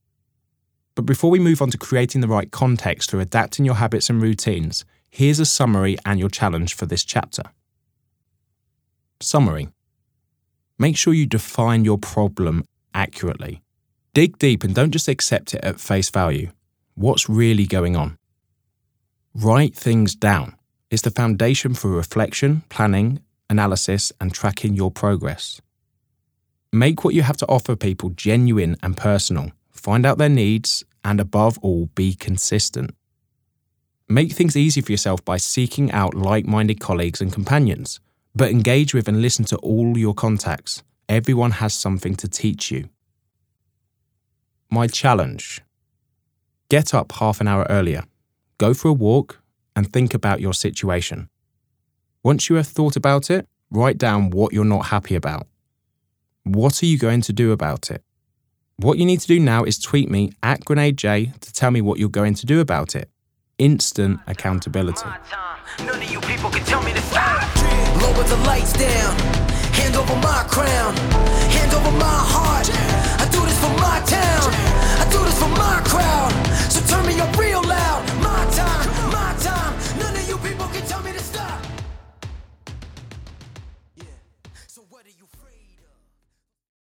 But 0.93 1.07
before 1.07 1.31
we 1.31 1.39
move 1.39 1.63
on 1.63 1.71
to 1.71 1.79
creating 1.79 2.21
the 2.21 2.27
right 2.27 2.51
context 2.51 3.09
for 3.09 3.19
adapting 3.19 3.65
your 3.65 3.73
habits 3.73 4.11
and 4.11 4.21
routines, 4.21 4.85
here's 5.09 5.39
a 5.39 5.47
summary 5.47 5.97
and 6.05 6.19
your 6.19 6.29
challenge 6.29 6.75
for 6.75 6.85
this 6.85 7.03
chapter. 7.03 7.41
Summary 9.19 9.69
Make 10.77 10.95
sure 10.95 11.15
you 11.15 11.25
define 11.25 11.85
your 11.85 11.97
problem 11.97 12.65
accurately. 12.93 13.63
Dig 14.13 14.37
deep 14.37 14.63
and 14.63 14.75
don't 14.75 14.91
just 14.91 15.07
accept 15.07 15.55
it 15.55 15.63
at 15.63 15.79
face 15.79 16.11
value. 16.11 16.51
What's 16.93 17.27
really 17.27 17.65
going 17.65 17.95
on? 17.95 18.15
Write 19.33 19.75
things 19.75 20.13
down. 20.13 20.58
It's 20.91 21.03
the 21.03 21.11
foundation 21.11 21.75
for 21.75 21.89
reflection, 21.89 22.63
planning, 22.69 23.19
analysis, 23.47 24.11
and 24.19 24.33
tracking 24.33 24.73
your 24.73 24.89
progress. 24.89 25.61
Make 26.73 27.03
what 27.03 27.13
you 27.13 27.21
have 27.21 27.37
to 27.37 27.47
offer 27.47 27.75
people 27.75 28.09
genuine 28.09 28.75
and 28.81 28.97
personal. 28.97 29.51
Find 29.71 30.05
out 30.05 30.17
their 30.17 30.29
needs, 30.29 30.83
and 31.03 31.19
above 31.19 31.59
all, 31.59 31.89
be 31.93 32.15
consistent. 32.15 32.95
Make 34.07 34.31
things 34.31 34.57
easy 34.57 34.81
for 34.81 34.91
yourself 34.91 35.23
by 35.23 35.37
seeking 35.37 35.91
out 35.91 36.15
like 36.15 36.47
minded 36.47 36.79
colleagues 36.79 37.21
and 37.21 37.31
companions, 37.31 37.99
but 38.35 38.49
engage 38.49 38.93
with 38.93 39.07
and 39.07 39.21
listen 39.21 39.45
to 39.45 39.57
all 39.57 39.95
your 39.95 40.15
contacts. 40.15 40.81
Everyone 41.07 41.51
has 41.51 41.75
something 41.75 42.15
to 42.15 42.27
teach 42.27 42.71
you. 42.71 42.89
My 44.71 44.87
challenge 44.87 45.61
get 46.69 46.93
up 46.93 47.11
half 47.13 47.41
an 47.41 47.47
hour 47.47 47.65
earlier, 47.69 48.03
go 48.57 48.73
for 48.73 48.89
a 48.89 48.93
walk, 48.93 49.41
and 49.75 49.91
think 49.91 50.13
about 50.13 50.41
your 50.41 50.53
situation. 50.53 51.29
Once 52.23 52.49
you 52.49 52.55
have 52.57 52.67
thought 52.67 52.95
about 52.95 53.29
it, 53.29 53.47
write 53.71 53.97
down 53.97 54.29
what 54.29 54.53
you're 54.53 54.65
not 54.65 54.87
happy 54.87 55.15
about. 55.15 55.47
What 56.43 56.81
are 56.83 56.85
you 56.85 56.97
going 56.97 57.21
to 57.21 57.33
do 57.33 57.51
about 57.51 57.91
it? 57.91 58.03
What 58.77 58.97
you 58.97 59.05
need 59.05 59.19
to 59.19 59.27
do 59.27 59.39
now 59.39 59.63
is 59.63 59.77
tweet 59.77 60.09
me 60.09 60.31
at 60.41 60.65
GrenadeJ 60.65 61.39
to 61.39 61.53
tell 61.53 61.71
me 61.71 61.81
what 61.81 61.99
you're 61.99 62.09
going 62.09 62.33
to 62.35 62.45
do 62.45 62.59
about 62.59 62.95
it. 62.95 63.09
Instant 63.57 64.19
accountability. 64.25 65.09
None 65.79 66.01
of 66.01 66.11
you 66.11 66.19
people 66.21 66.49
can 66.49 66.63
tell 66.63 66.81
me 66.83 66.93
to 66.93 67.01
stop. 67.01 67.43
Lower 68.01 68.23
the 68.23 68.37
lights 68.47 68.73
down. 68.73 69.19
Hand 69.73 69.95
over 69.95 70.15
my 70.15 70.45
crown. 70.47 70.95
Hand 71.55 71.73
over 71.73 71.91
my 71.91 72.19
heart. 72.33 72.69
I 73.19 73.29
do 73.31 73.41
this 73.45 73.59
for 73.59 73.73
my 73.79 73.99
town. 74.07 74.49
I 74.99 75.07
do 75.11 75.19
this 75.25 75.37
for 75.39 75.49
my 75.49 75.81
crowd. 75.83 76.31
So 76.71 76.79
turn 76.87 76.99